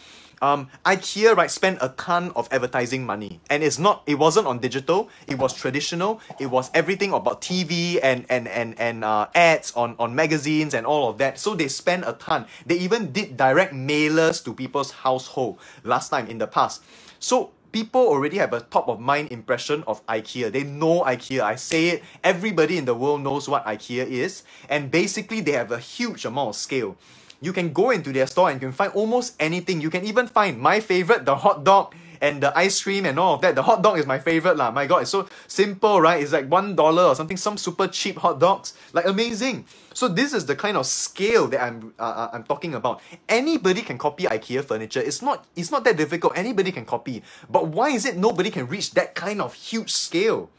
Um, 0.41 0.69
IKEA 0.85 1.35
right 1.35 1.49
spent 1.49 1.79
a 1.81 1.89
ton 1.89 2.31
of 2.35 2.47
advertising 2.51 3.05
money, 3.05 3.39
and 3.49 3.63
it's 3.63 3.79
not. 3.79 4.03
It 4.05 4.15
wasn't 4.15 4.47
on 4.47 4.59
digital. 4.59 5.09
It 5.27 5.37
was 5.37 5.53
traditional. 5.53 6.21
It 6.39 6.47
was 6.47 6.69
everything 6.73 7.13
about 7.13 7.41
TV 7.41 7.99
and 8.01 8.25
and 8.29 8.47
and 8.47 8.79
and 8.79 9.03
uh, 9.03 9.27
ads 9.33 9.71
on 9.73 9.95
on 9.99 10.15
magazines 10.15 10.73
and 10.73 10.85
all 10.85 11.09
of 11.09 11.17
that. 11.17 11.39
So 11.39 11.55
they 11.55 11.67
spent 11.67 12.03
a 12.05 12.13
ton. 12.13 12.45
They 12.65 12.77
even 12.77 13.11
did 13.11 13.37
direct 13.37 13.73
mailers 13.73 14.43
to 14.45 14.53
people's 14.53 14.91
household 14.91 15.59
last 15.83 16.09
time 16.09 16.27
in 16.27 16.37
the 16.37 16.47
past. 16.47 16.83
So 17.19 17.51
people 17.71 18.01
already 18.01 18.37
have 18.37 18.53
a 18.53 18.61
top 18.61 18.87
of 18.87 18.99
mind 18.99 19.31
impression 19.31 19.83
of 19.87 20.05
IKEA. 20.07 20.51
They 20.51 20.63
know 20.63 21.03
IKEA. 21.03 21.41
I 21.41 21.55
say 21.55 21.89
it, 21.89 22.03
everybody 22.23 22.77
in 22.77 22.85
the 22.85 22.95
world 22.95 23.21
knows 23.21 23.49
what 23.49 23.65
IKEA 23.65 24.07
is. 24.07 24.43
And 24.69 24.89
basically, 24.89 25.41
they 25.41 25.51
have 25.51 25.71
a 25.71 25.79
huge 25.79 26.25
amount 26.25 26.49
of 26.49 26.55
scale 26.55 26.97
you 27.41 27.53
can 27.53 27.73
go 27.73 27.91
into 27.91 28.11
their 28.11 28.27
store 28.27 28.49
and 28.49 28.61
you 28.61 28.67
can 28.67 28.73
find 28.73 28.91
almost 28.93 29.35
anything. 29.39 29.81
You 29.81 29.89
can 29.89 30.05
even 30.05 30.27
find 30.27 30.59
my 30.59 30.79
favorite, 30.79 31.25
the 31.25 31.35
hot 31.35 31.63
dog 31.63 31.93
and 32.21 32.41
the 32.41 32.57
ice 32.57 32.81
cream 32.81 33.05
and 33.05 33.19
all 33.19 33.35
of 33.35 33.41
that. 33.41 33.55
The 33.55 33.63
hot 33.63 33.81
dog 33.81 33.99
is 33.99 34.05
my 34.05 34.19
favorite 34.19 34.57
lah. 34.57 34.71
My 34.71 34.85
God, 34.85 35.03
it's 35.03 35.11
so 35.11 35.27
simple, 35.47 36.01
right? 36.01 36.21
It's 36.21 36.33
like 36.33 36.49
one 36.49 36.75
dollar 36.75 37.03
or 37.03 37.15
something. 37.15 37.37
Some 37.37 37.57
super 37.57 37.87
cheap 37.87 38.17
hot 38.17 38.39
dogs, 38.39 38.73
like 38.93 39.05
amazing. 39.05 39.65
So 39.93 40.07
this 40.07 40.33
is 40.33 40.45
the 40.45 40.55
kind 40.55 40.77
of 40.77 40.85
scale 40.85 41.47
that 41.47 41.61
I'm 41.61 41.93
uh, 41.99 42.03
uh 42.03 42.29
I'm 42.33 42.43
talking 42.43 42.75
about. 42.75 43.01
Anybody 43.29 43.81
can 43.81 43.97
copy 43.97 44.25
IKEA 44.25 44.63
furniture. 44.63 45.01
It's 45.01 45.21
not 45.21 45.45
it's 45.55 45.71
not 45.71 45.83
that 45.85 45.97
difficult. 45.97 46.37
Anybody 46.37 46.71
can 46.71 46.85
copy. 46.85 47.23
But 47.49 47.67
why 47.67 47.89
is 47.89 48.05
it 48.05 48.17
nobody 48.17 48.49
can 48.49 48.67
reach 48.67 48.93
that 48.93 49.15
kind 49.15 49.41
of 49.41 49.53
huge 49.53 49.91
scale? 49.93 50.49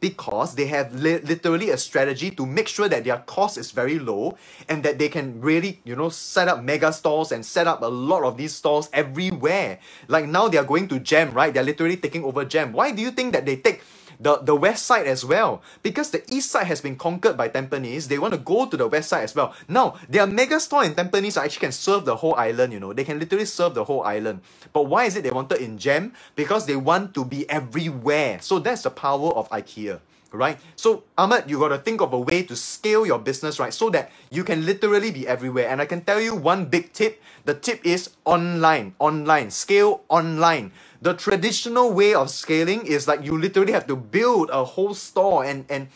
Because 0.00 0.54
they 0.54 0.66
have 0.66 0.94
li- 0.94 1.18
literally 1.18 1.70
a 1.70 1.76
strategy 1.78 2.30
to 2.32 2.46
make 2.46 2.68
sure 2.68 2.88
that 2.88 3.04
their 3.04 3.18
cost 3.18 3.58
is 3.58 3.72
very 3.72 3.98
low 3.98 4.38
and 4.68 4.82
that 4.84 4.98
they 4.98 5.08
can 5.08 5.40
really, 5.40 5.80
you 5.84 5.96
know, 5.96 6.08
set 6.08 6.48
up 6.48 6.62
mega 6.62 6.92
stores 6.92 7.32
and 7.32 7.44
set 7.44 7.66
up 7.66 7.82
a 7.82 7.86
lot 7.86 8.24
of 8.24 8.36
these 8.36 8.54
stores 8.54 8.88
everywhere. 8.92 9.78
Like 10.08 10.26
now 10.26 10.48
they 10.48 10.58
are 10.58 10.64
going 10.64 10.88
to 10.88 11.00
Jem, 11.00 11.32
right? 11.32 11.52
They're 11.52 11.64
literally 11.64 11.96
taking 11.96 12.24
over 12.24 12.44
Jem. 12.44 12.72
Why 12.72 12.92
do 12.92 13.02
you 13.02 13.10
think 13.10 13.32
that 13.32 13.46
they 13.46 13.56
take 13.56 13.82
the, 14.20 14.38
the 14.38 14.54
west 14.54 14.86
side 14.86 15.06
as 15.06 15.24
well. 15.24 15.62
Because 15.82 16.10
the 16.10 16.22
east 16.32 16.50
side 16.50 16.66
has 16.66 16.80
been 16.80 16.96
conquered 16.96 17.36
by 17.36 17.48
Tampines, 17.48 18.08
they 18.08 18.18
want 18.18 18.34
to 18.34 18.38
go 18.40 18.66
to 18.66 18.76
the 18.76 18.88
west 18.88 19.10
side 19.10 19.24
as 19.24 19.34
well. 19.34 19.54
Now, 19.68 19.96
their 20.08 20.26
mega 20.26 20.60
store 20.60 20.84
in 20.84 20.94
Tampines 20.94 21.36
actually 21.36 21.60
can 21.60 21.72
serve 21.72 22.04
the 22.04 22.16
whole 22.16 22.34
island, 22.34 22.72
you 22.72 22.80
know. 22.80 22.92
They 22.92 23.04
can 23.04 23.18
literally 23.18 23.46
serve 23.46 23.74
the 23.74 23.84
whole 23.84 24.02
island. 24.02 24.40
But 24.72 24.86
why 24.86 25.04
is 25.04 25.16
it 25.16 25.22
they 25.22 25.30
wanted 25.30 25.60
in 25.60 25.78
Jem? 25.78 26.12
Because 26.36 26.66
they 26.66 26.76
want 26.76 27.14
to 27.14 27.24
be 27.24 27.48
everywhere. 27.48 28.38
So 28.40 28.58
that's 28.58 28.82
the 28.82 28.90
power 28.90 29.30
of 29.32 29.48
IKEA 29.50 30.00
right? 30.32 30.58
So 30.76 31.04
Ahmed, 31.16 31.48
you 31.48 31.58
got 31.58 31.68
to 31.68 31.78
think 31.78 32.00
of 32.00 32.12
a 32.12 32.18
way 32.18 32.42
to 32.44 32.56
scale 32.56 33.06
your 33.06 33.18
business, 33.18 33.58
right? 33.58 33.72
So 33.72 33.90
that 33.90 34.10
you 34.30 34.44
can 34.44 34.66
literally 34.66 35.10
be 35.10 35.26
everywhere. 35.26 35.68
And 35.68 35.80
I 35.80 35.86
can 35.86 36.02
tell 36.02 36.20
you 36.20 36.34
one 36.34 36.66
big 36.66 36.92
tip. 36.92 37.22
The 37.44 37.54
tip 37.54 37.84
is 37.84 38.10
online, 38.24 38.94
online, 38.98 39.50
scale 39.50 40.04
online. 40.08 40.72
The 41.00 41.14
traditional 41.14 41.92
way 41.92 42.14
of 42.14 42.30
scaling 42.30 42.86
is 42.86 43.06
like 43.06 43.24
you 43.24 43.38
literally 43.38 43.72
have 43.72 43.86
to 43.86 43.96
build 43.96 44.50
a 44.50 44.64
whole 44.64 44.94
store 44.94 45.44
and 45.44 45.64
and 45.70 45.88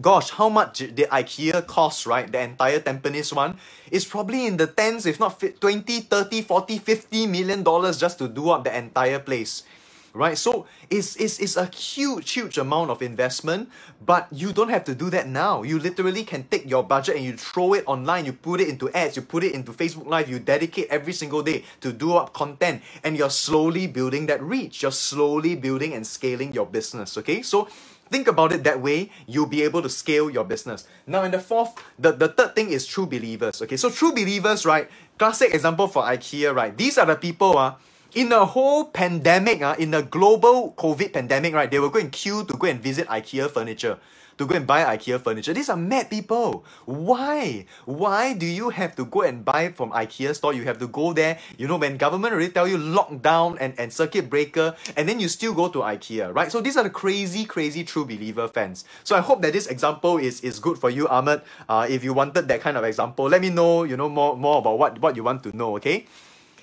gosh, 0.00 0.30
how 0.30 0.48
much 0.48 0.78
did 0.78 0.96
IKEA 1.10 1.66
cost, 1.66 2.06
right? 2.06 2.30
The 2.30 2.40
entire 2.40 2.80
Tampines 2.80 3.32
one 3.32 3.58
is 3.90 4.04
probably 4.04 4.46
in 4.46 4.56
the 4.56 4.66
tens, 4.66 5.06
if 5.06 5.20
not 5.20 5.40
20, 5.40 6.00
30, 6.02 6.42
40, 6.42 6.78
50 6.78 7.26
million 7.26 7.62
dollars 7.62 7.98
just 7.98 8.18
to 8.18 8.28
do 8.28 8.50
up 8.50 8.64
the 8.64 8.76
entire 8.76 9.18
place 9.18 9.64
right? 10.12 10.36
So 10.36 10.66
it's, 10.88 11.16
it's, 11.16 11.38
it's 11.38 11.56
a 11.56 11.66
huge, 11.66 12.32
huge 12.32 12.58
amount 12.58 12.90
of 12.90 13.02
investment, 13.02 13.68
but 14.04 14.28
you 14.30 14.52
don't 14.52 14.70
have 14.70 14.84
to 14.84 14.94
do 14.94 15.10
that 15.10 15.28
now. 15.28 15.62
You 15.62 15.78
literally 15.78 16.24
can 16.24 16.44
take 16.44 16.68
your 16.68 16.82
budget 16.82 17.16
and 17.16 17.24
you 17.24 17.36
throw 17.36 17.74
it 17.74 17.84
online, 17.86 18.24
you 18.24 18.32
put 18.32 18.60
it 18.60 18.68
into 18.68 18.90
ads, 18.90 19.16
you 19.16 19.22
put 19.22 19.44
it 19.44 19.54
into 19.54 19.72
Facebook 19.72 20.06
Live, 20.06 20.28
you 20.28 20.38
dedicate 20.38 20.88
every 20.90 21.12
single 21.12 21.42
day 21.42 21.64
to 21.80 21.92
do 21.92 22.14
up 22.14 22.32
content, 22.32 22.82
and 23.04 23.16
you're 23.16 23.30
slowly 23.30 23.86
building 23.86 24.26
that 24.26 24.42
reach. 24.42 24.82
You're 24.82 24.92
slowly 24.92 25.56
building 25.56 25.94
and 25.94 26.06
scaling 26.06 26.52
your 26.52 26.66
business, 26.66 27.16
okay? 27.18 27.42
So 27.42 27.68
think 28.10 28.26
about 28.26 28.52
it 28.52 28.64
that 28.64 28.80
way, 28.80 29.10
you'll 29.26 29.46
be 29.46 29.62
able 29.62 29.82
to 29.82 29.88
scale 29.88 30.28
your 30.28 30.44
business. 30.44 30.86
Now, 31.06 31.22
in 31.22 31.30
the 31.30 31.38
fourth, 31.38 31.72
the, 31.98 32.12
the 32.12 32.28
third 32.28 32.56
thing 32.56 32.70
is 32.70 32.86
true 32.86 33.06
believers. 33.06 33.62
Okay, 33.62 33.76
so 33.76 33.88
true 33.88 34.10
believers, 34.10 34.66
right? 34.66 34.90
Classic 35.16 35.54
example 35.54 35.86
for 35.86 36.02
IKEA, 36.02 36.54
right? 36.54 36.76
These 36.76 36.98
are 36.98 37.06
the 37.06 37.14
people, 37.14 37.56
uh, 37.56 37.74
in 38.14 38.28
the 38.28 38.44
whole 38.46 38.84
pandemic, 38.86 39.62
uh, 39.62 39.76
in 39.78 39.90
the 39.90 40.02
global 40.02 40.72
COVID 40.76 41.12
pandemic, 41.12 41.54
right, 41.54 41.70
they 41.70 41.78
will 41.78 41.90
go 41.90 41.98
and 41.98 42.10
queue 42.10 42.44
to 42.44 42.56
go 42.56 42.66
and 42.66 42.80
visit 42.80 43.06
IKEA 43.08 43.50
furniture, 43.50 43.98
to 44.38 44.46
go 44.46 44.56
and 44.56 44.66
buy 44.66 44.96
IKEA 44.96 45.20
furniture. 45.20 45.52
These 45.52 45.68
are 45.68 45.76
mad 45.76 46.08
people. 46.08 46.64
Why? 46.86 47.66
Why 47.84 48.32
do 48.32 48.46
you 48.46 48.70
have 48.70 48.96
to 48.96 49.04
go 49.04 49.22
and 49.22 49.44
buy 49.44 49.70
from 49.70 49.92
IKEA 49.92 50.34
store? 50.34 50.54
You 50.54 50.64
have 50.64 50.78
to 50.78 50.88
go 50.88 51.12
there, 51.12 51.38
you 51.58 51.68
know, 51.68 51.76
when 51.76 51.96
government 51.98 52.32
already 52.32 52.50
tell 52.50 52.66
you 52.66 52.78
lockdown 52.78 53.58
and, 53.60 53.74
and 53.78 53.92
circuit 53.92 54.30
breaker, 54.30 54.74
and 54.96 55.08
then 55.08 55.20
you 55.20 55.28
still 55.28 55.52
go 55.52 55.68
to 55.68 55.80
IKEA, 55.80 56.34
right? 56.34 56.50
So 56.50 56.60
these 56.60 56.76
are 56.76 56.82
the 56.84 56.90
crazy, 56.90 57.44
crazy 57.44 57.84
true 57.84 58.04
believer 58.04 58.48
fans. 58.48 58.84
So 59.04 59.14
I 59.14 59.20
hope 59.20 59.42
that 59.42 59.52
this 59.52 59.66
example 59.66 60.18
is, 60.18 60.40
is 60.40 60.58
good 60.58 60.78
for 60.78 60.90
you, 60.90 61.06
Ahmed. 61.08 61.42
Uh, 61.68 61.86
if 61.88 62.02
you 62.02 62.14
wanted 62.14 62.48
that 62.48 62.60
kind 62.60 62.76
of 62.76 62.84
example, 62.84 63.26
let 63.26 63.40
me 63.40 63.50
know, 63.50 63.84
you 63.84 63.96
know, 63.96 64.08
more, 64.08 64.36
more 64.36 64.58
about 64.58 64.78
what, 64.78 64.98
what 65.00 65.16
you 65.16 65.22
want 65.22 65.42
to 65.44 65.56
know, 65.56 65.76
okay? 65.76 66.06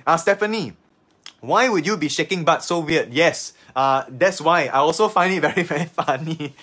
Uh, 0.05 0.17
Stephanie, 0.17 0.73
why 1.47 1.69
would 1.69 1.87
you 1.87 1.95
be 1.95 2.09
shaking 2.11 2.43
butt 2.43 2.63
so 2.63 2.79
weird? 2.83 3.13
Yes, 3.13 3.53
uh, 3.75 4.03
that's 4.09 4.41
why. 4.43 4.67
I 4.67 4.83
also 4.83 5.07
find 5.07 5.33
it 5.33 5.41
very, 5.41 5.63
very 5.71 5.85
funny. 5.85 6.53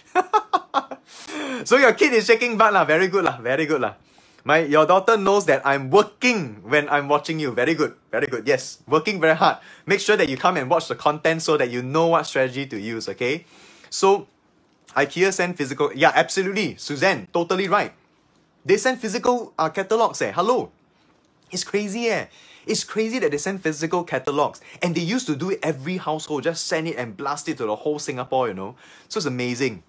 so 1.64 1.76
your 1.76 1.94
kid 1.94 2.12
is 2.12 2.26
shaking 2.26 2.60
butt 2.60 2.72
lah. 2.76 2.84
Very 2.84 3.08
good 3.08 3.24
lah. 3.24 3.40
Very 3.40 3.64
good 3.64 3.80
lah. 3.80 3.96
My 4.44 4.60
your 4.60 4.84
daughter 4.84 5.16
knows 5.16 5.48
that 5.48 5.64
I'm 5.64 5.88
working 5.88 6.60
when 6.68 6.84
I'm 6.92 7.08
watching 7.08 7.40
you. 7.40 7.56
Very 7.56 7.72
good. 7.72 7.96
Very 8.12 8.28
good. 8.28 8.44
Yes. 8.44 8.84
Working 8.84 9.16
very 9.16 9.34
hard. 9.34 9.56
Make 9.88 10.04
sure 10.04 10.20
that 10.20 10.28
you 10.28 10.36
come 10.36 10.60
and 10.60 10.68
watch 10.68 10.92
the 10.92 10.94
content 10.94 11.40
so 11.40 11.56
that 11.56 11.72
you 11.72 11.80
know 11.80 12.12
what 12.12 12.28
strategy 12.28 12.68
to 12.68 12.76
use, 12.76 13.08
okay? 13.08 13.48
So 13.88 14.28
IKEA 14.92 15.32
send 15.32 15.56
physical 15.56 15.90
yeah, 15.96 16.12
absolutely. 16.14 16.76
Suzanne, 16.76 17.26
totally 17.32 17.72
right. 17.72 17.96
They 18.64 18.76
send 18.76 19.00
physical 19.00 19.56
uh, 19.56 19.72
catalogs. 19.72 20.20
Eh, 20.20 20.32
hello. 20.32 20.70
It's 21.50 21.64
crazy. 21.64 22.08
Eh. 22.08 22.26
It's 22.66 22.84
crazy 22.84 23.18
that 23.18 23.30
they 23.30 23.38
send 23.38 23.62
physical 23.62 24.04
catalogs, 24.04 24.60
and 24.82 24.94
they 24.94 25.02
used 25.02 25.26
to 25.26 25.36
do 25.36 25.50
it 25.50 25.60
every 25.62 25.98
household. 25.98 26.44
Just 26.44 26.66
send 26.66 26.88
it 26.88 26.96
and 26.96 27.16
blast 27.16 27.48
it 27.48 27.58
to 27.58 27.66
the 27.66 27.76
whole 27.76 27.98
Singapore. 27.98 28.48
You 28.48 28.54
know, 28.54 28.76
so 29.08 29.18
it's 29.18 29.26
amazing. 29.26 29.82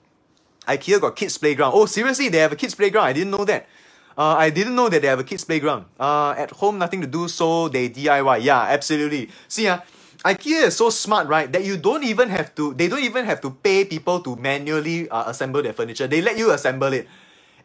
IKEA 0.67 0.99
got 0.99 1.15
kids 1.15 1.37
playground. 1.37 1.71
Oh, 1.75 1.85
seriously, 1.85 2.29
they 2.29 2.39
have 2.39 2.51
a 2.51 2.55
kids 2.55 2.75
playground. 2.75 3.05
I 3.05 3.13
didn't 3.13 3.31
know 3.31 3.45
that. 3.45 3.67
Uh, 4.17 4.35
I 4.39 4.49
didn't 4.49 4.75
know 4.75 4.89
that 4.89 5.01
they 5.01 5.07
have 5.07 5.19
a 5.19 5.23
kids 5.23 5.43
playground. 5.43 5.85
Uh, 5.99 6.33
at 6.37 6.51
home, 6.51 6.77
nothing 6.77 7.01
to 7.01 7.07
do, 7.07 7.27
so 7.27 7.67
they 7.67 7.89
DIY. 7.89 8.43
Yeah, 8.43 8.61
absolutely. 8.61 9.29
See, 9.47 9.67
uh, 9.67 9.79
IKEA 10.23 10.67
is 10.67 10.75
so 10.75 10.89
smart, 10.89 11.27
right? 11.27 11.51
That 11.51 11.65
you 11.65 11.77
don't 11.77 12.03
even 12.03 12.29
have 12.29 12.55
to. 12.55 12.73
They 12.73 12.87
don't 12.87 13.03
even 13.03 13.25
have 13.25 13.41
to 13.41 13.51
pay 13.51 13.85
people 13.85 14.21
to 14.21 14.35
manually 14.37 15.09
uh, 15.09 15.29
assemble 15.29 15.61
their 15.61 15.73
furniture. 15.73 16.07
They 16.07 16.21
let 16.21 16.37
you 16.37 16.51
assemble 16.51 16.91
it, 16.93 17.07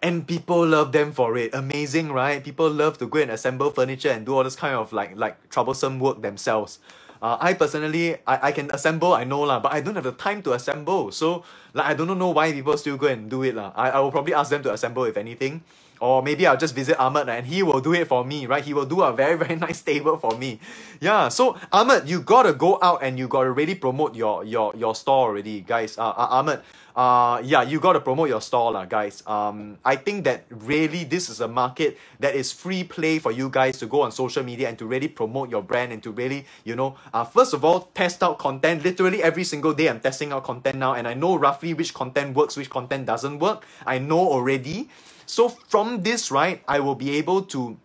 and 0.03 0.27
people 0.27 0.67
love 0.67 0.93
them 0.93 1.13
for 1.13 1.37
it. 1.37 1.55
Amazing, 1.55 2.13
right? 2.13 2.43
People 2.43 2.71
love 2.71 2.99
to 2.99 3.07
go 3.07 3.19
and 3.21 3.31
assemble 3.31 3.71
furniture 3.71 4.11
and 4.11 4.25
do 4.27 4.35
all 4.37 4.45
this 4.45 4.57
kind 4.57 4.75
of 4.75 4.93
like 4.93 5.17
like 5.17 5.37
troublesome 5.51 6.01
work 6.01 6.23
themselves. 6.23 6.79
Uh, 7.23 7.37
I 7.41 7.53
personally, 7.53 8.17
I, 8.27 8.49
I 8.49 8.53
can 8.53 8.71
assemble, 8.73 9.13
I 9.13 9.25
know 9.25 9.43
lah, 9.43 9.61
but 9.61 9.73
I 9.73 9.83
don't 9.83 9.95
have 9.95 10.05
the 10.05 10.13
time 10.13 10.43
to 10.45 10.55
assemble. 10.55 11.13
So 11.13 11.45
like 11.75 11.87
I 11.87 11.95
don't 11.95 12.09
know 12.19 12.31
why 12.31 12.53
people 12.53 12.77
still 12.79 12.97
go 12.97 13.09
and 13.09 13.29
do 13.31 13.43
it 13.43 13.55
lah. 13.55 13.73
I, 13.77 13.91
I 13.91 14.01
will 14.01 14.11
probably 14.13 14.35
ask 14.35 14.51
them 14.51 14.63
to 14.65 14.73
assemble 14.73 15.05
if 15.05 15.17
anything. 15.17 15.63
Or 16.01 16.23
maybe 16.23 16.47
I'll 16.47 16.57
just 16.57 16.75
visit 16.75 16.99
Ahmed 16.99 17.29
and 17.29 17.47
he 17.47 17.63
will 17.63 17.81
do 17.81 17.93
it 17.93 18.09
for 18.09 18.25
me, 18.25 18.47
right? 18.47 18.65
He 18.65 18.73
will 18.73 18.87
do 18.87 19.03
a 19.03 19.13
very, 19.13 19.37
very 19.45 19.57
nice 19.57 19.83
table 19.83 20.17
for 20.17 20.37
me. 20.37 20.59
Yeah, 21.01 21.29
so 21.29 21.57
Ahmed, 21.73 22.09
you 22.09 22.23
gotta 22.23 22.53
go 22.53 22.79
out 22.83 23.03
and 23.03 23.19
you 23.19 23.29
gotta 23.29 23.51
really 23.53 23.75
promote 23.75 24.15
your 24.17 24.45
your 24.45 24.73
your 24.77 24.95
store 24.95 25.29
already, 25.29 25.61
guys. 25.61 25.99
Uh, 25.99 26.09
uh 26.09 26.41
Ahmed, 26.41 26.61
uh 26.97 27.41
yeah, 27.45 27.63
you 27.63 27.81
gotta 27.81 28.01
promote 28.01 28.29
your 28.29 28.41
store, 28.41 28.73
lah, 28.73 28.85
guys. 28.85 29.23
Um, 29.27 29.77
I 29.85 29.97
think 29.97 30.25
that 30.25 30.45
really 30.49 31.05
this 31.05 31.29
is 31.29 31.41
a 31.41 31.49
market 31.49 31.99
that 32.21 32.35
is 32.35 32.53
free 32.53 32.85
play 32.85 33.19
for 33.19 33.33
you 33.33 33.49
guys 33.49 33.79
to 33.79 33.87
go 33.87 34.03
on 34.03 34.13
social 34.13 34.43
media 34.43 34.69
and 34.69 34.79
to 34.79 34.87
really 34.87 35.09
promote 35.09 35.51
your 35.51 35.63
brand 35.63 35.93
and 35.93 36.03
to 36.03 36.11
really, 36.13 36.47
you 36.65 36.77
know, 36.77 36.97
uh 37.13 37.25
first 37.25 37.53
of 37.53 37.65
all, 37.65 37.93
test 37.93 38.23
out 38.23 38.39
content. 38.39 38.85
Literally 38.85 39.23
every 39.23 39.45
single 39.45 39.73
day 39.73 39.89
I'm 39.89 40.01
testing 40.01 40.33
out 40.33 40.45
content 40.45 40.77
now 40.81 40.95
and 40.95 41.09
I 41.09 41.13
know 41.15 41.37
roughly 41.37 41.75
which 41.75 41.93
content 41.93 42.35
works, 42.37 42.57
which 42.57 42.71
content 42.71 43.05
doesn't 43.05 43.39
work. 43.39 43.65
I 43.85 43.99
know 43.99 44.21
already. 44.21 44.89
So 45.31 45.49
from 45.49 46.03
this, 46.03 46.31
right, 46.31 46.63
I 46.67 46.81
will 46.81 46.97
be 46.97 47.17
able 47.17 47.43
to 47.55 47.79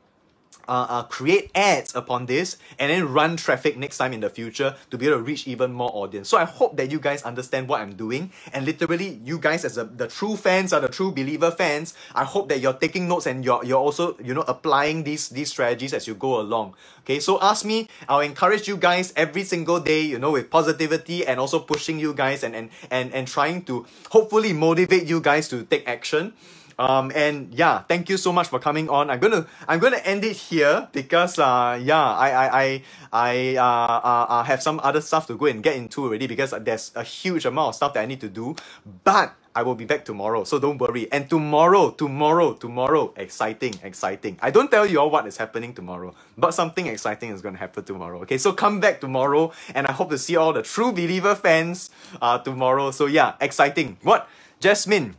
uh, 0.67 0.87
uh, 0.89 1.03
create 1.03 1.51
ads 1.53 1.93
upon 1.93 2.25
this 2.25 2.57
and 2.79 2.89
then 2.89 3.13
run 3.13 3.37
traffic 3.37 3.77
next 3.77 3.99
time 3.99 4.13
in 4.13 4.19
the 4.21 4.31
future 4.31 4.75
to 4.89 4.97
be 4.97 5.05
able 5.05 5.17
to 5.17 5.23
reach 5.23 5.47
even 5.47 5.71
more 5.71 5.91
audience. 5.93 6.27
So 6.27 6.39
I 6.39 6.45
hope 6.45 6.75
that 6.77 6.89
you 6.89 6.99
guys 6.99 7.21
understand 7.21 7.67
what 7.67 7.81
I'm 7.81 7.93
doing 7.93 8.31
and 8.51 8.65
literally 8.65 9.21
you 9.23 9.37
guys 9.37 9.63
as 9.63 9.77
a, 9.77 9.83
the 9.83 10.07
true 10.07 10.35
fans 10.35 10.73
are 10.73 10.81
the 10.81 10.87
true 10.87 11.11
believer 11.11 11.51
fans. 11.51 11.93
I 12.15 12.23
hope 12.23 12.49
that 12.49 12.61
you're 12.61 12.73
taking 12.73 13.07
notes 13.07 13.27
and 13.27 13.45
you're, 13.45 13.63
you're 13.63 13.77
also, 13.77 14.17
you 14.17 14.33
know, 14.33 14.43
applying 14.47 15.03
these, 15.03 15.29
these 15.29 15.51
strategies 15.51 15.93
as 15.93 16.07
you 16.07 16.15
go 16.15 16.41
along. 16.41 16.73
Okay, 17.01 17.19
so 17.19 17.39
ask 17.41 17.63
me, 17.63 17.87
I'll 18.09 18.21
encourage 18.21 18.67
you 18.67 18.75
guys 18.75 19.13
every 19.15 19.43
single 19.43 19.79
day, 19.79 20.01
you 20.01 20.17
know, 20.17 20.31
with 20.31 20.49
positivity 20.49 21.23
and 21.27 21.39
also 21.39 21.59
pushing 21.59 21.99
you 21.99 22.15
guys 22.15 22.41
and, 22.43 22.55
and, 22.55 22.71
and, 22.89 23.13
and 23.13 23.27
trying 23.27 23.65
to 23.65 23.85
hopefully 24.09 24.51
motivate 24.51 25.05
you 25.05 25.21
guys 25.21 25.47
to 25.49 25.63
take 25.63 25.87
action. 25.87 26.33
Um, 26.77 27.11
and 27.15 27.53
yeah, 27.53 27.83
thank 27.87 28.09
you 28.09 28.17
so 28.17 28.33
much 28.33 28.49
for 28.49 28.59
coming 28.59 28.89
on. 28.89 29.09
I'm 29.09 29.19
gonna 29.19 29.47
I'm 29.67 29.79
gonna 29.79 30.03
end 30.03 30.23
it 30.25 30.35
here 30.35 30.87
because 30.91 31.39
uh 31.39 31.79
yeah 31.81 32.03
I 32.03 32.29
I 32.29 32.61
I 32.61 32.83
I 33.13 33.55
uh, 33.57 33.63
uh, 33.63 34.25
uh 34.29 34.43
have 34.43 34.61
some 34.61 34.79
other 34.83 35.01
stuff 35.01 35.27
to 35.27 35.37
go 35.37 35.45
and 35.45 35.63
get 35.63 35.75
into 35.77 36.03
already 36.03 36.27
because 36.27 36.53
there's 36.61 36.91
a 36.95 37.03
huge 37.03 37.45
amount 37.45 37.69
of 37.69 37.75
stuff 37.75 37.93
that 37.93 38.01
I 38.01 38.05
need 38.05 38.21
to 38.21 38.29
do. 38.29 38.55
But 39.03 39.35
I 39.55 39.63
will 39.63 39.75
be 39.75 39.85
back 39.85 40.03
tomorrow, 40.03 40.43
so 40.43 40.59
don't 40.59 40.77
worry. 40.77 41.09
And 41.13 41.29
tomorrow, 41.29 41.91
tomorrow, 41.91 42.53
tomorrow, 42.53 43.13
exciting, 43.15 43.75
exciting. 43.83 44.37
I 44.41 44.51
don't 44.51 44.69
tell 44.69 44.85
you 44.85 44.99
all 44.99 45.09
what 45.09 45.25
is 45.27 45.37
happening 45.37 45.73
tomorrow, 45.73 46.13
but 46.37 46.51
something 46.51 46.87
exciting 46.87 47.29
is 47.31 47.41
gonna 47.41 47.57
happen 47.57 47.85
tomorrow. 47.85 48.19
Okay, 48.23 48.37
so 48.37 48.51
come 48.51 48.81
back 48.81 48.99
tomorrow, 48.99 49.53
and 49.73 49.87
I 49.87 49.93
hope 49.93 50.09
to 50.09 50.17
see 50.17 50.35
all 50.35 50.51
the 50.51 50.61
true 50.61 50.91
believer 50.91 51.35
fans 51.35 51.89
uh 52.21 52.39
tomorrow. 52.39 52.91
So 52.91 53.05
yeah, 53.05 53.35
exciting. 53.39 53.97
What, 54.03 54.27
Jasmine? 54.59 55.15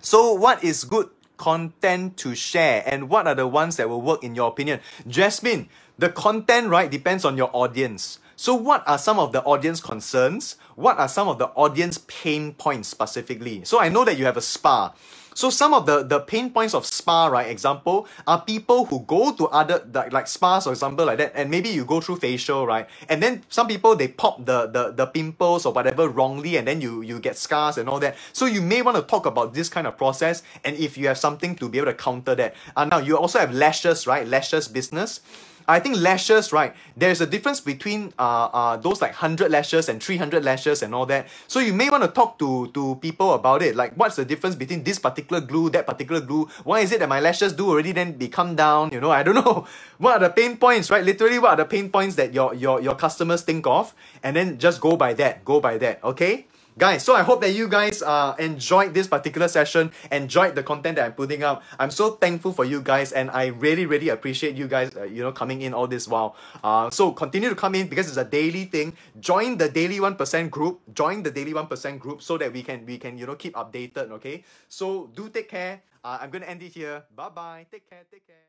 So 0.00 0.32
what 0.32 0.62
is 0.62 0.84
good 0.84 1.10
content 1.36 2.16
to 2.18 2.34
share 2.34 2.82
and 2.86 3.08
what 3.08 3.26
are 3.26 3.34
the 3.34 3.46
ones 3.46 3.76
that 3.76 3.88
will 3.88 4.02
work 4.02 4.24
in 4.24 4.34
your 4.34 4.48
opinion? 4.48 4.80
Jasmine, 5.06 5.68
the 5.98 6.08
content, 6.08 6.68
right, 6.68 6.90
depends 6.90 7.24
on 7.24 7.36
your 7.36 7.50
audience. 7.52 8.18
So 8.36 8.54
what 8.54 8.86
are 8.86 8.98
some 8.98 9.18
of 9.18 9.32
the 9.32 9.42
audience 9.42 9.80
concerns? 9.80 10.56
What 10.76 10.98
are 10.98 11.08
some 11.08 11.26
of 11.26 11.38
the 11.38 11.46
audience 11.48 11.98
pain 12.06 12.54
points 12.54 12.88
specifically? 12.88 13.64
So 13.64 13.80
I 13.80 13.88
know 13.88 14.04
that 14.04 14.16
you 14.16 14.26
have 14.26 14.36
a 14.36 14.40
spa. 14.40 14.92
So 15.38 15.50
some 15.50 15.72
of 15.72 15.86
the, 15.86 16.02
the 16.02 16.18
pain 16.18 16.50
points 16.50 16.74
of 16.74 16.84
spa, 16.84 17.28
right, 17.28 17.48
example, 17.48 18.08
are 18.26 18.40
people 18.40 18.86
who 18.86 19.04
go 19.06 19.30
to 19.34 19.46
other, 19.46 19.86
like, 19.94 20.12
like 20.12 20.26
spas, 20.26 20.64
for 20.64 20.72
example, 20.72 21.06
like 21.06 21.18
that, 21.18 21.30
and 21.36 21.48
maybe 21.48 21.68
you 21.68 21.84
go 21.84 22.00
through 22.00 22.16
facial, 22.16 22.66
right, 22.66 22.88
and 23.08 23.22
then 23.22 23.44
some 23.48 23.68
people, 23.68 23.94
they 23.94 24.08
pop 24.08 24.44
the, 24.44 24.66
the, 24.66 24.90
the 24.90 25.06
pimples 25.06 25.64
or 25.64 25.72
whatever 25.72 26.08
wrongly, 26.08 26.56
and 26.56 26.66
then 26.66 26.80
you, 26.80 27.02
you 27.02 27.20
get 27.20 27.36
scars 27.36 27.78
and 27.78 27.88
all 27.88 28.00
that. 28.00 28.16
So 28.32 28.46
you 28.46 28.60
may 28.60 28.82
want 28.82 28.96
to 28.96 29.02
talk 29.04 29.26
about 29.26 29.54
this 29.54 29.68
kind 29.68 29.86
of 29.86 29.96
process, 29.96 30.42
and 30.64 30.74
if 30.74 30.98
you 30.98 31.06
have 31.06 31.18
something 31.18 31.54
to 31.54 31.68
be 31.68 31.78
able 31.78 31.92
to 31.92 31.94
counter 31.94 32.34
that. 32.34 32.56
Uh, 32.76 32.86
now, 32.86 32.98
you 32.98 33.16
also 33.16 33.38
have 33.38 33.54
lashes, 33.54 34.08
right, 34.08 34.26
lashes 34.26 34.66
business. 34.66 35.20
I 35.68 35.80
think 35.80 35.98
lashes, 35.98 36.50
right? 36.50 36.74
There's 36.96 37.20
a 37.20 37.26
difference 37.26 37.60
between 37.60 38.14
uh, 38.18 38.48
uh, 38.52 38.76
those 38.78 39.02
like 39.02 39.12
100 39.12 39.50
lashes 39.50 39.90
and 39.90 40.02
300 40.02 40.42
lashes 40.42 40.82
and 40.82 40.94
all 40.94 41.04
that. 41.06 41.28
So 41.46 41.60
you 41.60 41.74
may 41.74 41.90
want 41.90 42.02
to 42.04 42.08
talk 42.08 42.38
to, 42.38 42.68
to 42.68 42.96
people 42.96 43.34
about 43.34 43.60
it. 43.62 43.76
Like, 43.76 43.92
what's 43.92 44.16
the 44.16 44.24
difference 44.24 44.56
between 44.56 44.82
this 44.82 44.98
particular 44.98 45.42
glue, 45.42 45.68
that 45.70 45.86
particular 45.86 46.22
glue? 46.22 46.48
Why 46.64 46.80
is 46.80 46.90
it 46.90 47.00
that 47.00 47.08
my 47.08 47.20
lashes 47.20 47.52
do 47.52 47.68
already 47.68 47.92
then 47.92 48.16
they 48.16 48.28
come 48.28 48.56
down? 48.56 48.88
You 48.92 49.00
know, 49.00 49.10
I 49.10 49.22
don't 49.22 49.34
know. 49.44 49.66
What 49.98 50.22
are 50.22 50.28
the 50.28 50.30
pain 50.32 50.56
points, 50.56 50.90
right? 50.90 51.04
Literally, 51.04 51.38
what 51.38 51.50
are 51.50 51.56
the 51.56 51.66
pain 51.66 51.90
points 51.90 52.16
that 52.16 52.32
your, 52.32 52.54
your, 52.54 52.80
your 52.80 52.94
customers 52.94 53.42
think 53.42 53.66
of? 53.66 53.94
And 54.22 54.36
then 54.36 54.58
just 54.58 54.80
go 54.80 54.96
by 54.96 55.12
that. 55.14 55.44
Go 55.44 55.60
by 55.60 55.76
that, 55.78 56.02
okay? 56.02 56.46
Guys 56.78 57.04
so 57.04 57.14
i 57.14 57.22
hope 57.22 57.40
that 57.40 57.50
you 57.50 57.68
guys 57.68 58.02
uh 58.02 58.34
enjoyed 58.38 58.94
this 58.94 59.06
particular 59.06 59.48
session 59.48 59.90
enjoyed 60.12 60.54
the 60.54 60.62
content 60.62 60.96
that 60.96 61.04
i'm 61.04 61.12
putting 61.12 61.42
out 61.42 61.62
i'm 61.78 61.90
so 61.90 62.10
thankful 62.10 62.52
for 62.52 62.64
you 62.64 62.80
guys 62.80 63.10
and 63.12 63.30
i 63.32 63.46
really 63.46 63.84
really 63.84 64.08
appreciate 64.08 64.54
you 64.54 64.68
guys 64.68 64.94
uh, 64.96 65.02
you 65.02 65.22
know 65.22 65.32
coming 65.32 65.62
in 65.62 65.74
all 65.74 65.86
this 65.86 66.06
while. 66.06 66.36
Uh 66.62 66.90
so 66.90 67.12
continue 67.12 67.48
to 67.48 67.54
come 67.54 67.74
in 67.74 67.88
because 67.88 68.08
it's 68.08 68.16
a 68.16 68.24
daily 68.24 68.64
thing. 68.64 68.94
Join 69.20 69.56
the 69.56 69.68
daily 69.68 69.98
1% 69.98 70.50
group. 70.50 70.80
Join 70.94 71.22
the 71.22 71.30
daily 71.30 71.52
1% 71.52 71.98
group 71.98 72.22
so 72.22 72.38
that 72.38 72.52
we 72.52 72.62
can 72.62 72.86
we 72.86 72.98
can 72.98 73.18
you 73.18 73.26
know 73.26 73.34
keep 73.34 73.54
updated 73.54 74.10
okay? 74.18 74.44
So 74.68 75.10
do 75.14 75.28
take 75.28 75.48
care. 75.48 75.82
Uh, 76.04 76.18
i'm 76.22 76.30
gonna 76.30 76.46
end 76.46 76.62
it 76.62 76.72
here. 76.72 77.02
Bye 77.14 77.30
bye 77.30 77.66
take 77.70 77.88
care. 77.90 78.04
Take 78.10 78.26
care 78.26 78.46